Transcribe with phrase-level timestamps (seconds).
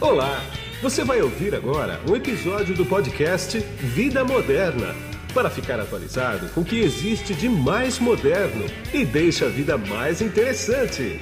[0.00, 0.40] Olá!
[0.80, 4.94] Você vai ouvir agora um episódio do podcast Vida Moderna
[5.34, 8.64] para ficar atualizado com o que existe de mais moderno
[8.94, 11.18] e deixa a vida mais interessante.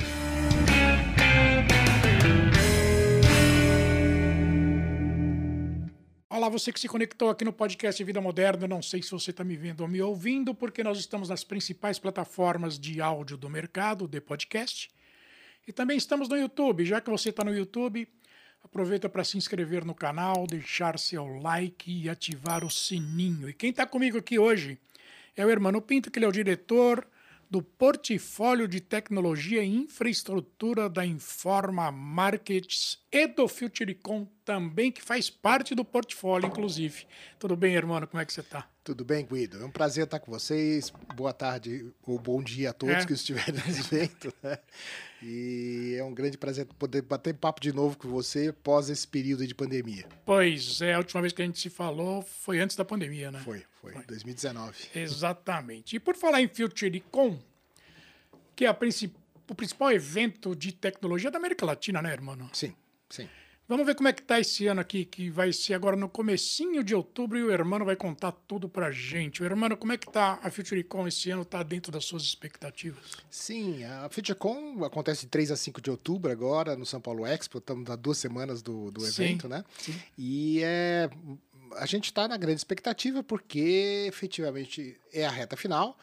[6.28, 8.68] Olá, você que se conectou aqui no podcast Vida Moderna.
[8.68, 11.98] Não sei se você está me vendo ou me ouvindo, porque nós estamos nas principais
[11.98, 14.90] plataformas de áudio do mercado, de podcast.
[15.66, 16.84] E também estamos no YouTube.
[16.84, 18.06] Já que você está no YouTube,
[18.66, 23.48] aproveita para se inscrever no canal, deixar seu like e ativar o sininho.
[23.48, 24.78] E quem está comigo aqui hoje
[25.36, 27.06] é o Hermano Pinto, que ele é o diretor
[27.48, 35.30] do portfólio de tecnologia e infraestrutura da Informa Markets e do Futurecom também, que faz
[35.30, 37.06] parte do portfólio, inclusive.
[37.38, 38.04] Tudo bem, irmão?
[38.04, 38.68] Como é que você está?
[38.82, 39.62] Tudo bem, Guido?
[39.62, 40.92] É um prazer estar com vocês.
[41.14, 43.06] Boa tarde ou bom dia a todos é.
[43.06, 44.34] que estiverem nos vendo.
[44.42, 44.58] Né?
[45.22, 49.46] E é um grande prazer poder bater papo de novo com você pós esse período
[49.46, 50.06] de pandemia.
[50.24, 53.40] Pois é, a última vez que a gente se falou foi antes da pandemia, né?
[53.40, 54.02] Foi, foi, foi.
[54.04, 54.88] 2019.
[54.94, 55.96] Exatamente.
[55.96, 57.38] E por falar em FutureCon,
[58.54, 59.14] que é princip...
[59.48, 62.36] o principal evento de tecnologia da América Latina, né, irmão?
[62.52, 62.74] Sim,
[63.08, 63.28] sim.
[63.68, 66.84] Vamos ver como é que tá esse ano aqui, que vai ser agora no comecinho
[66.84, 69.42] de outubro e o Hermano vai contar tudo pra gente.
[69.42, 71.44] O Hermano, como é que tá a FutureCon esse ano?
[71.44, 73.02] Tá dentro das suas expectativas?
[73.28, 77.58] Sim, a FutureCon acontece de 3 a 5 de outubro agora no São Paulo Expo.
[77.58, 79.64] Estamos há duas semanas do, do evento, sim, né?
[79.78, 80.00] Sim.
[80.16, 81.10] E é,
[81.74, 85.98] a gente está na grande expectativa porque efetivamente é a reta final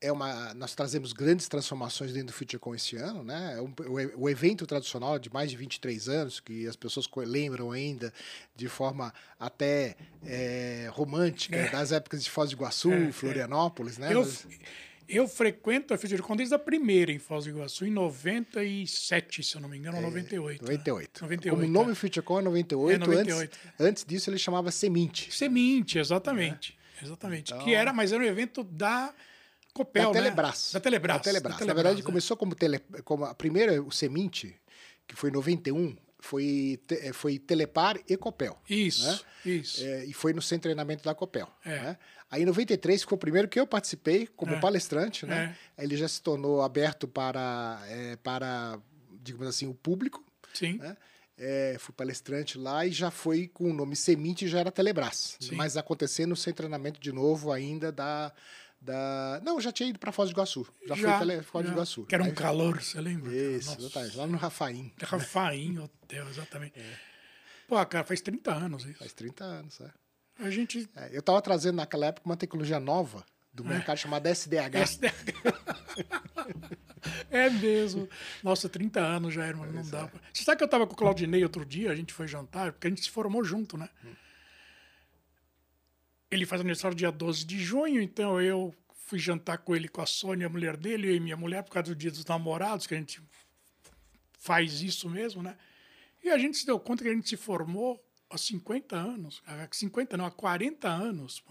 [0.00, 3.56] é uma, nós trazemos grandes transformações dentro do FutureCon esse ano, né?
[3.58, 7.70] É um, o, o, evento tradicional de mais de 23 anos, que as pessoas lembram
[7.70, 8.12] ainda
[8.56, 11.70] de forma até é, romântica, é.
[11.70, 13.12] das épocas de Foz do Iguaçu, é, é.
[13.12, 14.14] Florianópolis, né?
[14.14, 14.26] Eu,
[15.06, 19.60] eu frequento a FutureCon desde a primeira em Foz do Iguaçu, em 97, se eu
[19.60, 20.62] não me engano, ou 98.
[20.62, 21.22] 98.
[21.22, 21.56] 98.
[21.56, 21.94] Como o nome é.
[21.94, 23.42] FutureCon é 98, é 98.
[23.42, 25.30] Antes, antes disso ele chamava Seminte.
[25.34, 26.78] Seminte, exatamente.
[27.02, 27.52] Exatamente.
[27.52, 27.64] Então...
[27.64, 29.12] Que era, mas era um evento da
[29.72, 30.70] Copel, da Telebrás.
[30.72, 30.78] Né?
[30.78, 31.18] Da Telebrás.
[31.18, 31.56] Da Telebrás.
[31.56, 32.04] Da Telebrás Na verdade, é.
[32.04, 34.60] começou como, tele, como a primeira, o Seminte,
[35.06, 38.58] que foi em 91, foi, te, foi Telepar e Copel.
[38.68, 39.20] Isso, né?
[39.44, 39.84] isso.
[39.84, 41.48] É, e foi no centro de treinamento da Copel.
[41.64, 41.80] É.
[41.80, 41.98] Né?
[42.30, 44.60] Aí em 93 foi o primeiro que eu participei como é.
[44.60, 45.56] palestrante, né?
[45.76, 45.84] É.
[45.84, 48.78] Ele já se tornou aberto para, é, para
[49.22, 50.24] digamos assim, o público.
[50.54, 50.74] Sim.
[50.74, 50.96] Né?
[51.36, 55.36] É, fui palestrante lá e já foi com o nome Seminte já era Telebrás.
[55.40, 55.54] Sim.
[55.54, 58.32] Mas acontecendo sem treinamento de novo ainda da
[58.80, 59.40] da.
[59.44, 60.66] Não, já tinha ido para Foz do Iguaçu.
[60.86, 62.06] Já, já fui para Foz do Iguaçu.
[62.06, 63.34] Que era um Aí, calor, você lembra?
[63.34, 64.16] Isso, exatamente.
[64.16, 64.92] Lá no Rafaim.
[65.02, 66.78] Rafaim Hotel, exatamente.
[66.78, 66.94] É.
[67.68, 68.98] Pô, cara, faz 30 anos isso.
[68.98, 69.90] Faz 30 anos, é.
[70.44, 70.88] A gente.
[70.96, 73.68] É, eu estava trazendo naquela época uma tecnologia nova do é.
[73.68, 74.74] mercado chamada SDH.
[74.82, 75.10] SDH.
[77.30, 78.08] é mesmo.
[78.42, 79.66] Nossa, 30 anos já, irmão.
[79.70, 80.00] Não dá.
[80.00, 80.06] É.
[80.06, 80.20] Pra...
[80.32, 82.86] Você sabe que eu estava com o Claudinei outro dia, a gente foi jantar, porque
[82.86, 83.88] a gente se formou junto, né?
[84.04, 84.14] Hum.
[86.30, 88.74] Ele faz aniversário dia 12 de junho, então eu
[89.06, 91.72] fui jantar com ele, com a Sônia, a mulher dele, eu e minha mulher, por
[91.72, 93.20] causa do dia dos namorados, que a gente
[94.38, 95.56] faz isso mesmo, né?
[96.22, 99.42] E a gente se deu conta que a gente se formou há 50 anos.
[99.72, 101.42] 50 não, há 40 anos.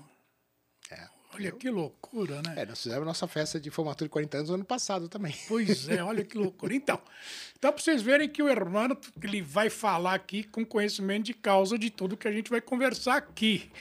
[0.90, 1.58] É, olha eu...
[1.58, 2.54] que loucura, né?
[2.58, 5.36] É, nós fizemos nossa festa de formatura de 40 anos no ano passado também.
[5.48, 6.74] Pois é, olha que loucura.
[6.74, 7.02] Então,
[7.58, 11.78] então para vocês verem que o Hermano ele vai falar aqui com conhecimento de causa
[11.78, 13.72] de tudo que a gente vai conversar aqui.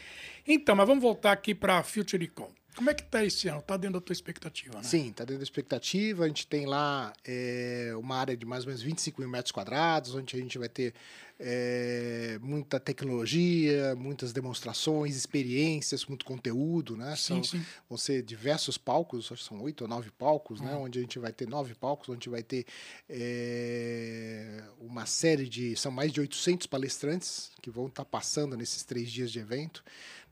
[0.51, 2.51] Então, mas vamos voltar aqui para a FutureCon.
[2.75, 3.59] Como é que está esse ano?
[3.59, 4.85] Está dentro da tua expectativa, né?
[4.85, 6.25] Sim, está dentro da expectativa.
[6.25, 10.15] A gente tem lá é, uma área de mais ou menos 25 mil metros quadrados,
[10.15, 10.95] onde a gente vai ter
[11.41, 17.17] é, muita tecnologia, muitas demonstrações, experiências, muito conteúdo, né?
[17.17, 17.67] Sim, são, sim.
[17.89, 20.73] Vão ser diversos palcos, acho que são oito ou nove palcos, né?
[20.73, 20.85] Uhum.
[20.85, 22.65] Onde a gente vai ter nove palcos, onde vai ter
[23.09, 25.75] é, uma série de...
[25.75, 29.83] São mais de 800 palestrantes que vão estar tá passando nesses três dias de evento.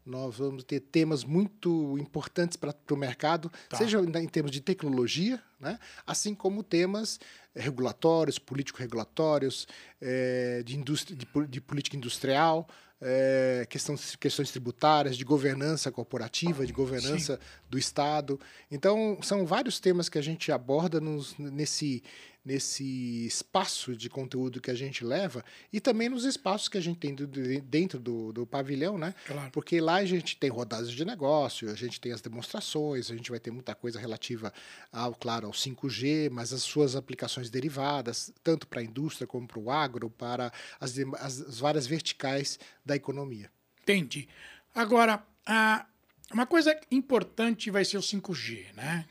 [0.06, 3.77] Nós vamos ter temas muito importantes para o mercado, tá.
[3.77, 5.78] seja em termos de tecnologia, né?
[6.06, 7.19] assim como temas
[7.55, 9.66] regulatórios, político-regulatórios,
[10.01, 12.69] é, de, de, de política industrial,
[13.01, 17.41] é, questões, questões tributárias, de governança corporativa, de governança Sim.
[17.69, 18.41] do Estado.
[18.71, 22.03] Então, são vários temas que a gente aborda nos, nesse,
[22.47, 27.01] nesse espaço de conteúdo que a gente leva e também nos espaços que a gente
[27.01, 29.13] tem do, dentro do, do pavilhão, né?
[29.27, 29.51] Claro.
[29.51, 33.31] Porque lá a gente tem rodadas de negócio, a gente tem as demonstrações, a gente
[33.31, 34.53] vai ter muita coisa relativa
[34.93, 39.59] ao, claro, ao 5G, mas as suas aplicações derivadas, tanto para a indústria como para
[39.59, 43.51] o agro, para as, as, as, várias verticais da economia.
[43.83, 44.28] Entendi.
[44.72, 45.84] Agora, a,
[46.33, 49.04] uma coisa importante vai ser o 5G, né?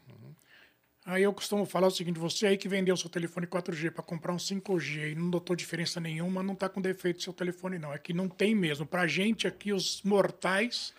[1.05, 4.33] Aí eu costumo falar o seguinte: você aí que vendeu seu telefone 4G para comprar
[4.33, 7.93] um 5G e não notou diferença nenhuma, não está com defeito seu telefone, não.
[7.93, 8.87] É que não tem mesmo.
[8.87, 10.93] Para gente aqui, os mortais,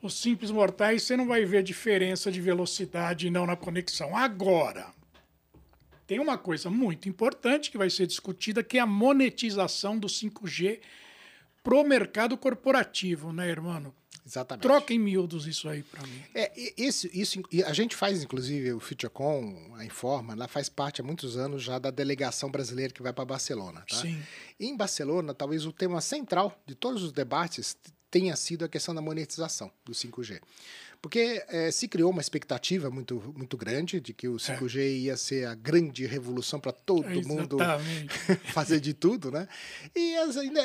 [0.00, 4.16] os simples mortais, você não vai ver diferença de velocidade não na conexão.
[4.16, 4.86] Agora,
[6.06, 10.78] tem uma coisa muito importante que vai ser discutida, que é a monetização do 5G
[11.60, 13.92] pro mercado corporativo, né, irmão?
[14.24, 14.62] Exatamente.
[14.62, 16.22] Troca em miúdos isso aí para mim.
[16.34, 21.04] É, isso, isso, a gente faz, inclusive, o FutureCon, a Informa, ela faz parte há
[21.04, 23.84] muitos anos já da delegação brasileira que vai para Barcelona.
[23.88, 23.96] Tá?
[23.96, 24.22] Sim.
[24.60, 27.76] em Barcelona, talvez o tema central de todos os debates
[28.10, 30.40] tenha sido a questão da monetização do 5G.
[31.02, 34.88] Porque é, se criou uma expectativa muito, muito grande de que o 5G é.
[34.88, 37.58] ia ser a grande revolução para todo é mundo
[38.54, 39.48] fazer de tudo, né?
[39.96, 40.14] E,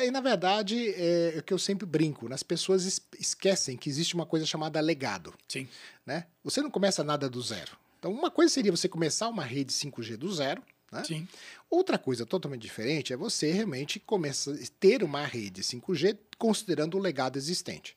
[0.06, 2.36] e na verdade, é, é o que eu sempre brinco, né?
[2.36, 5.34] as pessoas esquecem que existe uma coisa chamada legado.
[5.48, 5.66] Sim.
[6.06, 6.24] Né?
[6.44, 7.76] Você não começa nada do zero.
[7.98, 10.62] Então, uma coisa seria você começar uma rede 5G do zero,
[10.92, 11.02] né?
[11.02, 11.26] Sim.
[11.68, 17.00] Outra coisa totalmente diferente é você realmente começar a ter uma rede 5G considerando o
[17.00, 17.96] legado existente.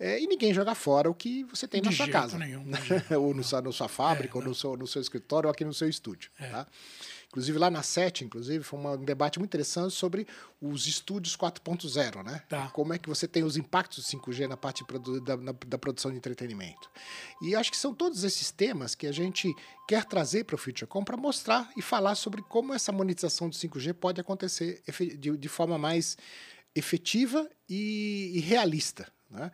[0.00, 2.36] É, e ninguém joga fora o que você tem de na sua casa.
[2.40, 2.64] Nenhum,
[3.20, 5.74] ou no, na sua fábrica, é, ou no seu, no seu escritório, ou aqui no
[5.74, 6.30] seu estúdio.
[6.38, 6.48] É.
[6.48, 6.66] Tá?
[7.28, 10.26] Inclusive lá na SET, inclusive, foi um debate muito interessante sobre
[10.60, 12.42] os estúdios 4.0, né?
[12.48, 12.68] Tá.
[12.70, 14.84] Como é que você tem os impactos do 5G na parte
[15.24, 16.90] da, na, da produção de entretenimento.
[17.40, 19.54] E acho que são todos esses temas que a gente
[19.86, 23.94] quer trazer para o FutureCom para mostrar e falar sobre como essa monetização do 5G
[23.94, 24.82] pode acontecer
[25.16, 26.16] de, de forma mais
[26.74, 29.52] efetiva e, e realista, né?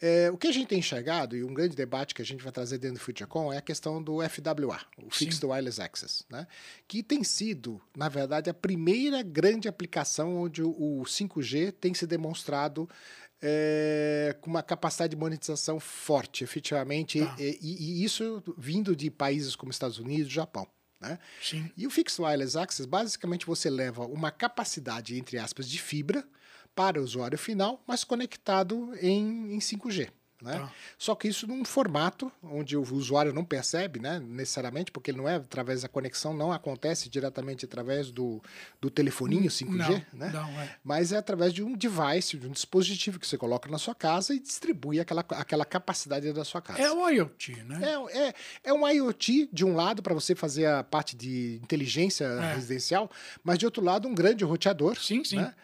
[0.00, 2.52] É, o que a gente tem enxergado, e um grande debate que a gente vai
[2.52, 5.46] trazer dentro do FutureCon, é a questão do FWA, o Fixed Sim.
[5.46, 6.46] Wireless Access, né?
[6.86, 12.88] que tem sido, na verdade, a primeira grande aplicação onde o, 5G tem se demonstrado
[13.40, 17.36] é, com uma capacidade de monetização forte, efetivamente, tá.
[17.38, 20.66] e, e, e, isso vindo de países como Estados Unidos e Japão.
[21.00, 21.18] Né?
[21.76, 26.26] E o Fixed Wireless Access, basicamente, você leva uma capacidade, entre aspas, de fibra,
[26.74, 30.10] para o usuário final, mas conectado em, em 5G.
[30.44, 30.58] Né?
[30.58, 30.70] Tá.
[30.98, 35.26] Só que isso num formato onde o usuário não percebe, né, necessariamente, porque ele não
[35.26, 38.42] é através da conexão, não acontece diretamente através do,
[38.78, 40.30] do telefoninho 5G, não, né?
[40.30, 40.76] Não, é.
[40.84, 44.34] mas é através de um device, de um dispositivo que você coloca na sua casa
[44.34, 46.82] e distribui aquela, aquela capacidade da sua casa.
[46.82, 47.80] É um IoT, né?
[47.82, 48.34] É, é,
[48.64, 52.54] é um IoT, de um lado, para você fazer a parte de inteligência é.
[52.54, 53.10] residencial,
[53.42, 55.00] mas de outro lado, um grande roteador.
[55.00, 55.36] Sim, sim.
[55.36, 55.54] Né?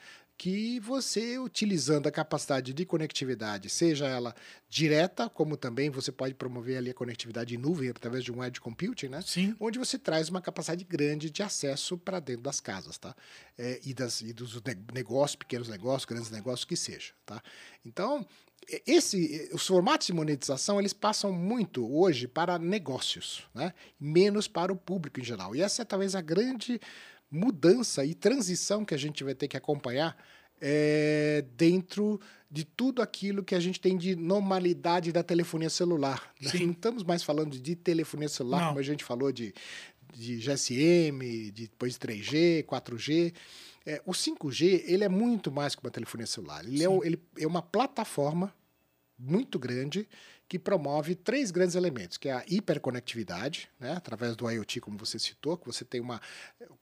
[0.40, 4.34] Que você, utilizando a capacidade de conectividade, seja ela
[4.70, 8.58] direta, como também você pode promover ali a conectividade em nuvem através de um edge
[8.58, 9.20] computing, né?
[9.20, 9.54] Sim.
[9.60, 13.14] Onde você traz uma capacidade grande de acesso para dentro das casas, tá?
[13.58, 14.58] É, e, das, e dos
[14.94, 17.42] negócios, pequenos negócios, grandes negócios, que seja, tá?
[17.84, 18.26] Então,
[18.86, 23.74] esse, os formatos de monetização eles passam muito hoje para negócios, né?
[23.98, 25.54] menos para o público em geral.
[25.54, 26.80] E essa é talvez a grande
[27.30, 30.16] mudança e transição que a gente vai ter que acompanhar
[30.60, 36.32] é, dentro de tudo aquilo que a gente tem de normalidade da telefonia celular.
[36.40, 36.50] Né?
[36.60, 38.68] Não estamos mais falando de telefonia celular, Não.
[38.68, 39.54] como a gente falou de,
[40.12, 41.20] de GSM,
[41.52, 43.32] de, depois de 3G, 4G.
[43.86, 46.64] É, o 5G ele é muito mais que uma telefonia celular.
[46.64, 48.52] Ele, é, ele é uma plataforma
[49.18, 50.08] muito grande
[50.50, 55.16] que promove três grandes elementos, que é a hiperconectividade, né, através do IoT, como você
[55.16, 56.20] citou, que você tem uma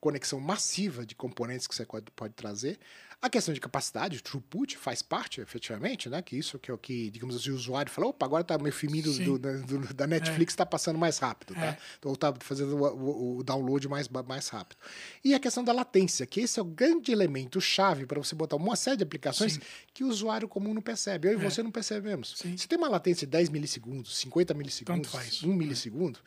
[0.00, 1.86] conexão massiva de componentes que você
[2.16, 2.78] pode trazer.
[3.20, 6.22] A questão de capacidade, throughput, faz parte, efetivamente, né?
[6.22, 8.72] Que isso que é o que, digamos assim, o usuário fala, opa, agora tá, meu
[8.72, 10.66] filminho do, do, do, da Netflix está é.
[10.66, 11.66] passando mais rápido, tá?
[11.66, 11.78] É.
[12.04, 14.78] Ou está fazendo o, o, o, download mais, mais rápido.
[15.24, 18.54] E a questão da latência, que esse é o grande elemento chave para você botar
[18.54, 19.60] uma série de aplicações Sim.
[19.92, 21.26] que o usuário comum não percebe.
[21.26, 21.50] Eu e é.
[21.50, 22.34] você não percebemos.
[22.36, 22.56] Sim.
[22.56, 25.56] Se tem uma latência de 10 milissegundos, 50 milissegundos, 1 é.
[25.56, 26.20] milissegundo,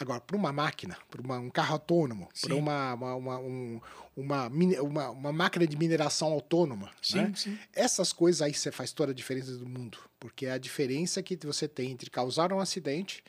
[0.00, 3.80] Agora, para uma máquina, para um carro autônomo, para uma, uma, uma, um,
[4.16, 7.32] uma, uma, uma, máquina de mineração autônoma, sim, né?
[7.34, 7.58] sim.
[7.74, 9.98] essas coisas aí você faz toda a diferença do mundo.
[10.20, 13.24] Porque é a diferença que você tem entre causar um acidente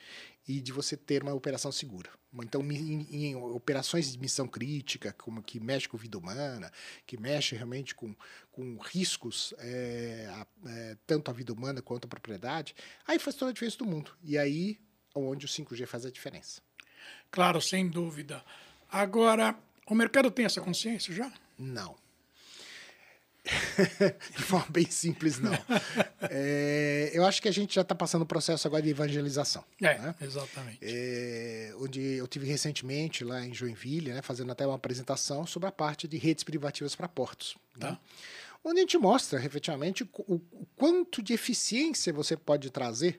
[0.46, 2.10] e de você ter uma operação segura.
[2.42, 6.70] Então, em, em, operações de missão crítica, como que mexe com vida humana,
[7.04, 8.14] que mexe realmente com,
[8.52, 12.74] com riscos, é, a, é, tanto a vida humana quanto a propriedade,
[13.04, 14.12] aí faz toda a diferença do mundo.
[14.22, 14.78] E aí
[15.14, 16.60] onde o 5G faz a diferença.
[17.30, 18.44] Claro, sem dúvida.
[18.90, 21.32] Agora, o mercado tem essa consciência já?
[21.58, 21.96] Não.
[24.36, 25.52] de forma bem simples, não.
[26.32, 29.64] É, eu acho que a gente já está passando o processo agora de evangelização.
[29.80, 30.14] É, né?
[30.20, 30.78] exatamente.
[30.80, 35.72] É, onde eu tive recentemente lá em Joinville, né, fazendo até uma apresentação sobre a
[35.72, 37.56] parte de redes privativas para portos.
[37.76, 37.86] Né?
[37.86, 37.90] Tá.
[37.92, 37.98] Né?
[38.62, 43.18] Onde a gente mostra, efetivamente, o, o quanto de eficiência você pode trazer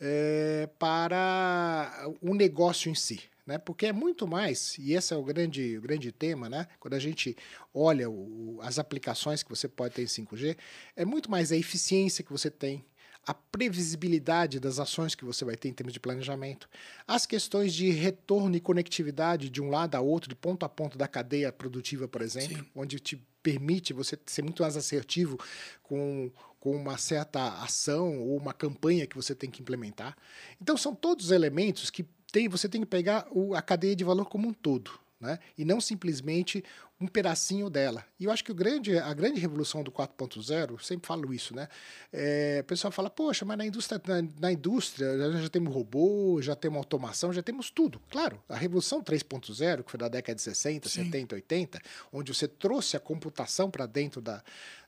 [0.00, 3.20] é, para o negócio em si.
[3.46, 3.58] Né?
[3.58, 6.66] Porque é muito mais, e esse é o grande, o grande tema, né?
[6.80, 7.36] quando a gente
[7.74, 10.56] olha o, as aplicações que você pode ter em 5G,
[10.96, 12.82] é muito mais a eficiência que você tem,
[13.26, 16.68] a previsibilidade das ações que você vai ter em termos de planejamento,
[17.06, 20.96] as questões de retorno e conectividade de um lado a outro, de ponto a ponto
[20.96, 22.66] da cadeia produtiva, por exemplo, Sim.
[22.74, 25.38] onde te permite você ser muito mais assertivo
[25.82, 26.30] com,
[26.64, 30.16] com uma certa ação ou uma campanha que você tem que implementar.
[30.58, 34.24] Então, são todos elementos que tem, você tem que pegar o, a cadeia de valor
[34.24, 34.90] como um todo.
[35.20, 35.38] Né?
[35.58, 36.64] E não simplesmente
[36.98, 38.02] um pedacinho dela.
[38.18, 41.68] E eu acho que o grande, a grande revolução do 4.0, sempre falo isso, né?
[42.10, 46.40] É, o pessoal fala, poxa, mas na indústria, na, na indústria já, já, temos robô,
[46.40, 48.00] já temos automação, já temos tudo.
[48.10, 51.04] Claro, a revolução 3.0, que foi da década de 60, Sim.
[51.04, 51.80] 70, 80,
[52.10, 54.42] onde você trouxe a computação para dentro da,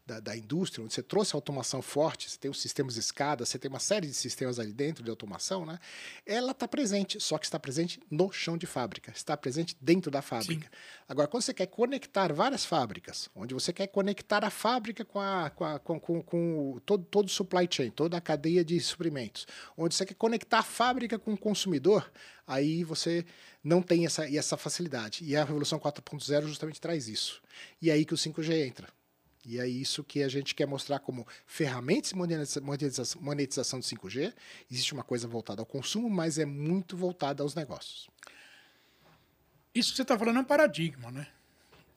[0.06, 3.58] da, da, indústria, onde você trouxe automação forte, você tem os sistemas de escada, você
[3.58, 5.80] tem uma série de sistemas ali dentro de automação, né?
[6.24, 10.22] Ela está presente, só que está presente no chão de fábrica, está presente dentro da
[10.22, 10.66] fábrica.
[10.66, 10.78] Sim.
[11.08, 15.50] Agora, quando você quer conectar várias fábricas, onde você quer conectar a fábrica com, a,
[15.50, 19.44] com, a, com, com, com todo, todo o supply chain, toda a cadeia de suprimentos,
[19.76, 22.08] onde você quer conectar a fábrica com o consumidor,
[22.46, 23.26] aí você
[23.62, 25.24] não tem essa, essa facilidade.
[25.24, 27.42] E a Revolução 4.0 justamente traz isso.
[27.82, 28.95] E é aí que o 5G entra.
[29.48, 34.34] E é isso que a gente quer mostrar como ferramentas de monetização, monetização de 5G.
[34.68, 38.10] Existe uma coisa voltada ao consumo, mas é muito voltada aos negócios.
[39.72, 41.28] Isso que você está falando é um paradigma, né?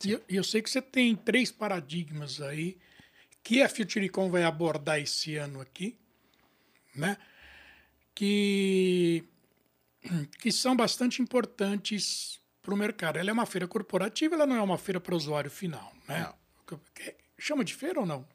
[0.05, 2.77] E eu, eu, sei que você tem três paradigmas aí
[3.41, 5.97] que a Futuricom vai abordar esse ano aqui,
[6.95, 7.17] né?
[8.13, 9.23] Que,
[10.39, 13.17] que são bastante importantes para o mercado.
[13.17, 16.19] Ela é uma feira corporativa, ela não é uma feira para o usuário final, né?
[16.19, 16.79] Não.
[17.39, 18.27] Chama de feira ou não?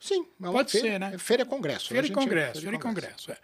[0.00, 1.18] Sim, é pode feira, ser, né?
[1.18, 1.88] Feira é congresso.
[1.88, 3.32] Feira e congresso, feira e congresso.
[3.32, 3.38] É.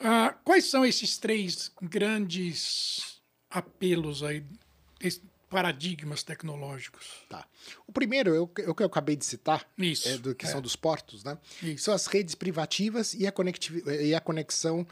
[0.00, 3.20] Ah, quais são esses três grandes
[3.50, 4.44] apelos aí,
[5.48, 7.06] paradigmas tecnológicos?
[7.28, 7.46] Tá.
[7.86, 10.48] O primeiro é o que eu acabei de citar, Isso, é do que é.
[10.48, 11.38] são dos portos, né?
[11.62, 11.84] Isso.
[11.84, 13.32] São as redes privativas e a,
[14.00, 14.86] e a conexão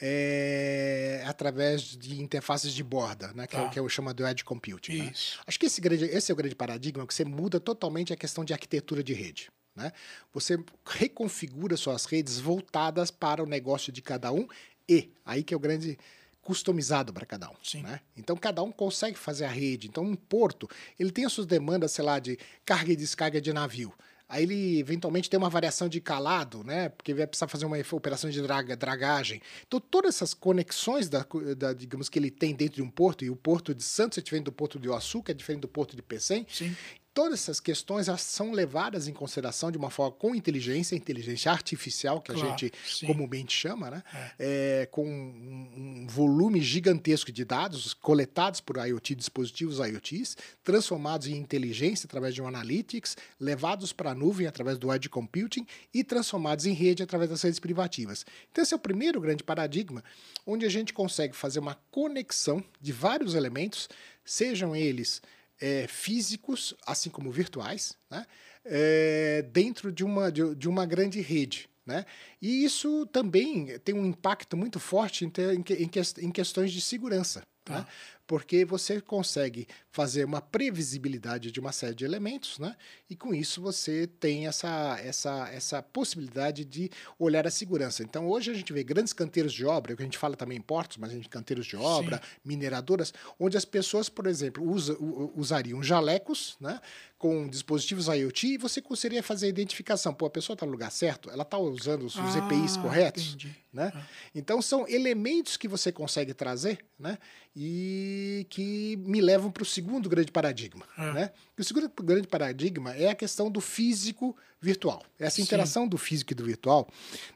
[0.00, 3.66] é, através de interfaces de borda, né, que, é, tá.
[3.66, 4.98] é, que eu chamo do Edge Computing.
[4.98, 5.12] Né?
[5.46, 8.44] Acho que esse, grande, esse é o grande paradigma, que você muda totalmente a questão
[8.44, 9.50] de arquitetura de rede.
[9.74, 9.92] Né?
[10.32, 14.46] Você reconfigura suas redes voltadas para o negócio de cada um
[14.88, 15.98] e, aí que é o grande
[16.40, 17.54] customizado para cada um.
[17.82, 18.00] Né?
[18.16, 19.86] Então, cada um consegue fazer a rede.
[19.86, 23.52] Então, um porto, ele tem as suas demandas, sei lá, de carga e descarga de
[23.52, 23.92] navio.
[24.28, 26.90] Aí ele eventualmente tem uma variação de calado, né?
[26.90, 29.40] Porque vai precisar fazer uma operação de draga, dragagem.
[29.66, 33.30] Então, todas essas conexões, da, da, digamos que ele tem dentro de um porto, e
[33.30, 35.96] o porto de Santos é diferente do porto de Ioaçu, que é diferente do porto
[35.96, 36.46] de Pecém.
[36.50, 36.76] Sim
[37.18, 42.30] todas essas questões são levadas em consideração de uma forma com inteligência, inteligência artificial, que
[42.30, 43.08] claro, a gente sim.
[43.08, 44.04] comumente chama, né?
[44.14, 44.82] É.
[44.82, 51.34] É, com um, um, volume gigantesco de dados coletados por IoT, dispositivos IoTs, transformados em
[51.34, 56.66] inteligência através de um analytics, levados para a nuvem através do edge computing e transformados
[56.66, 58.24] em rede através das redes privativas.
[58.52, 60.04] Então, esse é o primeiro grande paradigma
[60.46, 63.88] onde a gente consegue fazer uma conexão de vários elementos,
[64.24, 65.20] sejam eles
[65.60, 68.26] é, físicos, assim como virtuais, né?
[68.64, 71.70] É, dentro de uma, de, de, uma grande rede.
[71.86, 72.04] Né?
[72.42, 76.82] E isso também tem um impacto muito forte em, ter, em, em, em questões de
[76.82, 77.42] segurança.
[77.64, 77.80] Tá.
[77.80, 77.86] Né?
[78.28, 79.66] porque você consegue
[79.98, 82.76] fazer uma previsibilidade de uma série de elementos, né?
[83.10, 86.88] E com isso você tem essa, essa, essa possibilidade de
[87.18, 88.04] olhar a segurança.
[88.04, 90.60] Então hoje a gente vê grandes canteiros de obra, que a gente fala também em
[90.60, 92.30] portos, mas a gente canteiros de obra, Sim.
[92.44, 94.96] mineradoras, onde as pessoas, por exemplo, usa,
[95.34, 96.80] usariam jalecos, né?
[97.18, 100.14] Com dispositivos IoT e você conseguiria fazer a identificação.
[100.14, 101.28] Pô, a pessoa está no lugar certo?
[101.28, 103.34] Ela está usando os, ah, EPIs corretos?
[103.34, 103.56] Entendi.
[103.72, 103.90] Né?
[103.92, 104.02] Ah.
[104.32, 107.18] Então são elementos que você consegue trazer, né?
[107.56, 110.84] E que me levam para o segundo grande paradigma.
[110.96, 111.12] Ah.
[111.12, 111.30] Né?
[111.58, 115.02] O segundo grande paradigma é a questão do físico virtual.
[115.18, 115.88] Essa interação Sim.
[115.88, 116.88] do físico e do virtual,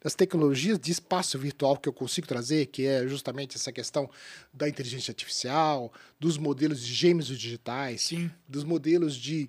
[0.02, 4.10] das tecnologias de espaço virtual que eu consigo trazer, que é justamente essa questão
[4.52, 8.30] da inteligência artificial, dos modelos de gêmeos digitais, Sim.
[8.48, 9.48] dos modelos de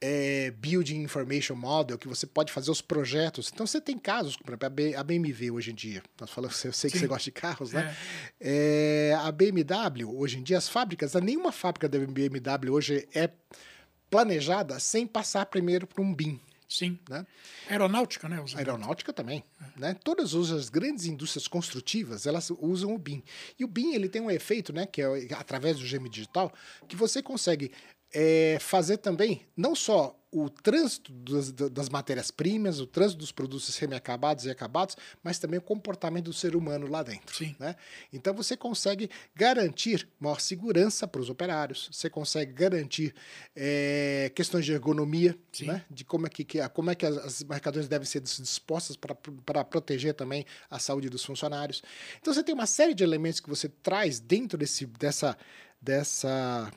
[0.00, 3.50] é, Building Information Model, que você pode fazer os projetos.
[3.52, 4.66] Então, você tem casos, por exemplo,
[4.98, 6.02] a BMW hoje em dia.
[6.20, 7.04] Nós falamos, eu sei que Sim.
[7.04, 7.96] você gosta de carros, né?
[8.40, 9.10] É.
[9.10, 13.30] É, a BMW, hoje em dia, as fábricas, nenhuma fábrica da BMW hoje é
[14.10, 16.40] planejada sem passar primeiro por um BIM.
[16.68, 16.98] Sim.
[17.08, 17.24] Né?
[17.68, 18.42] Aeronáutica, né?
[18.56, 19.44] Aeronáutica também.
[19.60, 19.80] É.
[19.80, 19.96] Né?
[20.02, 23.22] Todas as grandes indústrias construtivas, elas usam o BIM.
[23.58, 26.52] E o BIM, ele tem um efeito, né, que é através do GM digital,
[26.88, 27.70] que você consegue
[28.14, 34.44] é, fazer também não só o trânsito das, das matérias-primas, o trânsito dos produtos semi-acabados
[34.44, 37.36] e acabados, mas também o comportamento do ser humano lá dentro.
[37.36, 37.54] Sim.
[37.56, 37.76] Né?
[38.12, 43.14] Então você consegue garantir maior segurança para os operários, você consegue garantir
[43.54, 45.84] é, questões de ergonomia, né?
[45.88, 49.64] de como é que, que, como é que as, as mercadorias devem ser dispostas para
[49.64, 51.80] proteger também a saúde dos funcionários.
[52.20, 55.38] Então você tem uma série de elementos que você traz dentro desse, dessa,
[55.80, 56.72] dessa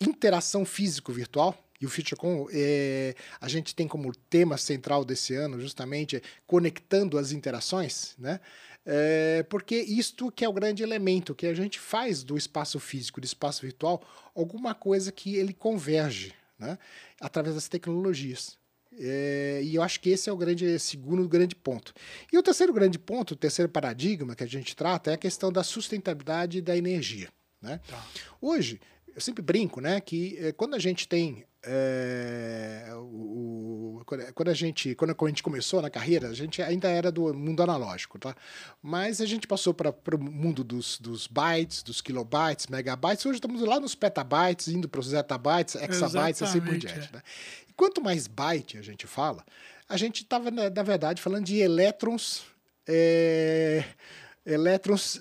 [0.00, 6.20] interação físico-virtual e o FutureCon, é, a gente tem como tema central desse ano justamente
[6.46, 8.40] conectando as interações, né?
[8.84, 13.20] É, porque isto que é o grande elemento, que a gente faz do espaço físico,
[13.20, 14.02] do espaço virtual,
[14.34, 16.78] alguma coisa que ele converge, né?
[17.20, 18.56] Através das tecnologias.
[18.98, 21.94] É, e eu acho que esse é o grande segundo grande ponto.
[22.32, 25.52] E o terceiro grande ponto, o terceiro paradigma que a gente trata é a questão
[25.52, 27.28] da sustentabilidade da energia.
[27.60, 27.80] Né?
[27.86, 28.04] Tá.
[28.40, 28.80] Hoje,
[29.18, 34.00] eu sempre brinco, né, que eh, quando a gente tem é, o,
[34.32, 37.60] quando a gente quando a gente começou na carreira a gente ainda era do mundo
[37.60, 38.32] analógico tá
[38.80, 43.60] mas a gente passou para o mundo dos, dos bytes dos kilobytes megabytes hoje estamos
[43.62, 47.16] lá nos petabytes indo para os zettabytes exabytes assim por diante é.
[47.16, 47.22] né?
[47.68, 49.44] e quanto mais byte a gente fala
[49.88, 52.44] a gente estava na, na, verdade falando de elétrons
[52.86, 53.82] é,
[54.46, 55.20] elétrons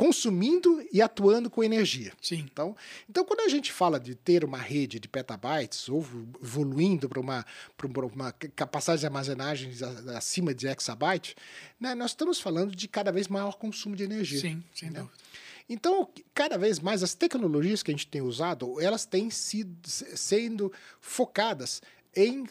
[0.00, 2.10] consumindo e atuando com energia.
[2.22, 2.48] Sim.
[2.50, 2.74] Então,
[3.06, 6.02] então, quando a gente fala de ter uma rede de petabytes ou
[6.42, 7.44] evoluindo para uma,
[8.10, 9.70] uma capacidade de armazenagem
[10.16, 11.36] acima de exabyte,
[11.78, 14.40] né, nós estamos falando de cada vez maior consumo de energia.
[14.40, 15.00] Sim, sem né?
[15.00, 15.14] dúvida.
[15.68, 20.72] Então, cada vez mais as tecnologias que a gente tem usado, elas têm sido sendo
[20.98, 21.82] focadas
[22.16, 22.46] em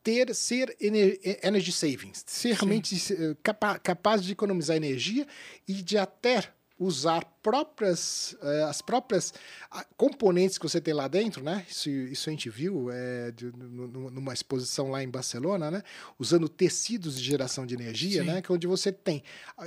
[0.00, 3.36] ter ser energy savings, ser realmente eh,
[3.82, 5.26] capaz de economizar energia
[5.66, 9.30] e de até usar próprias, uh, as próprias
[9.72, 11.64] uh, componentes que você tem lá dentro, né?
[11.68, 15.82] Isso, isso a gente viu é, de, numa exposição lá em Barcelona, né?
[16.18, 18.28] Usando tecidos de geração de energia, Sim.
[18.28, 18.42] né?
[18.42, 19.22] Que é onde você tem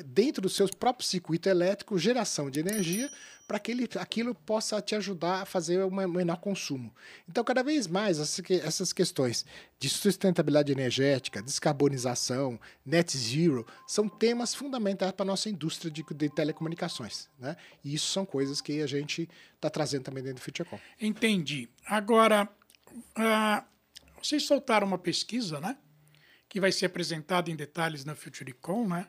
[0.06, 3.10] dentro do seu próprio circuito elétrico geração de energia
[3.48, 6.94] para que ele, aquilo possa te ajudar a fazer um menor consumo.
[7.30, 9.46] Então, cada vez mais, essas questões
[9.80, 16.30] de sustentabilidade energética, descarbonização, net zero, são temas fundamentais para a nossa indústria de, de
[16.30, 17.30] telecomunicações.
[17.40, 17.56] Né?
[17.84, 20.80] E isso são coisas que a gente está trazendo também dentro do FutureCom.
[21.00, 21.70] Entendi.
[21.86, 22.50] Agora,
[23.18, 23.66] uh,
[24.22, 25.78] vocês soltaram uma pesquisa, né?
[26.50, 29.08] Que vai ser apresentada em detalhes na FutureCon, né?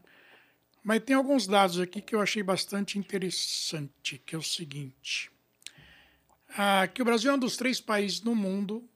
[0.83, 5.31] Mas tem alguns dados aqui que eu achei bastante interessante, que é o seguinte.
[6.57, 8.89] Ah, que o Brasil é um dos três países no mundo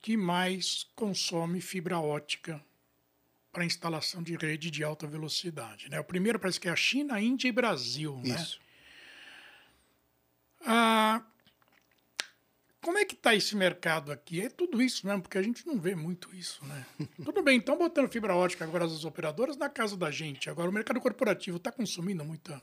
[0.00, 2.64] que mais consome fibra ótica
[3.52, 5.88] para instalação de rede de alta velocidade.
[5.88, 5.98] Né?
[5.98, 8.20] O primeiro parece que é a China, Índia e Brasil.
[8.22, 8.34] Né?
[8.34, 8.60] Isso.
[10.64, 11.35] Ah, como é
[13.06, 14.42] que está esse mercado aqui?
[14.42, 16.86] É tudo isso mesmo, porque a gente não vê muito isso, né?
[17.24, 20.50] tudo bem, estão botando fibra ótica agora as operadoras na casa da gente.
[20.50, 22.62] Agora o mercado corporativo está consumindo muita.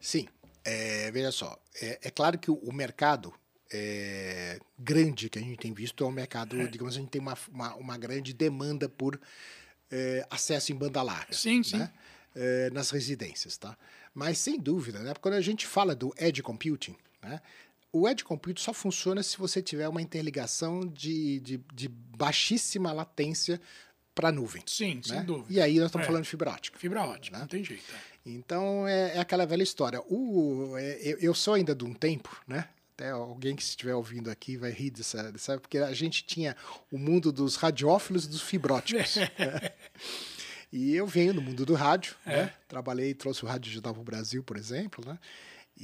[0.00, 0.26] Sim,
[0.64, 3.32] é, veja só, é, é, claro que o, o mercado
[3.72, 6.66] é, grande que a gente tem visto é um mercado, é.
[6.66, 9.20] digamos, a gente tem uma, uma, uma grande demanda por
[9.90, 11.32] é, acesso em banda larga.
[11.32, 11.64] Sim, né?
[11.64, 11.88] sim.
[12.34, 13.76] É, nas residências, tá?
[14.14, 15.12] Mas sem dúvida, né?
[15.20, 17.40] Quando a gente fala do edge computing, né?
[17.92, 23.60] O Edge Compute só funciona se você tiver uma interligação de, de, de baixíssima latência
[24.14, 24.62] para a nuvem.
[24.66, 25.02] Sim, né?
[25.04, 25.52] sem dúvida.
[25.52, 26.06] E aí nós estamos é.
[26.06, 26.78] falando de fibra ótica.
[26.78, 27.42] Fibra ótica, né?
[27.42, 27.84] não tem jeito.
[27.92, 28.12] É.
[28.24, 30.00] Então é, é, aquela velha história.
[30.08, 32.68] O, é, eu, eu sou ainda de um tempo, né?
[32.94, 36.54] Até alguém que estiver ouvindo aqui vai rir dessa, dessa porque a gente tinha
[36.90, 39.16] o mundo dos radiófilos e dos fibróticos.
[39.38, 39.72] né?
[40.72, 42.44] E eu venho do mundo do rádio, é.
[42.44, 42.54] né?
[42.68, 45.18] Trabalhei, trouxe o rádio digital para o Brasil, por exemplo, né?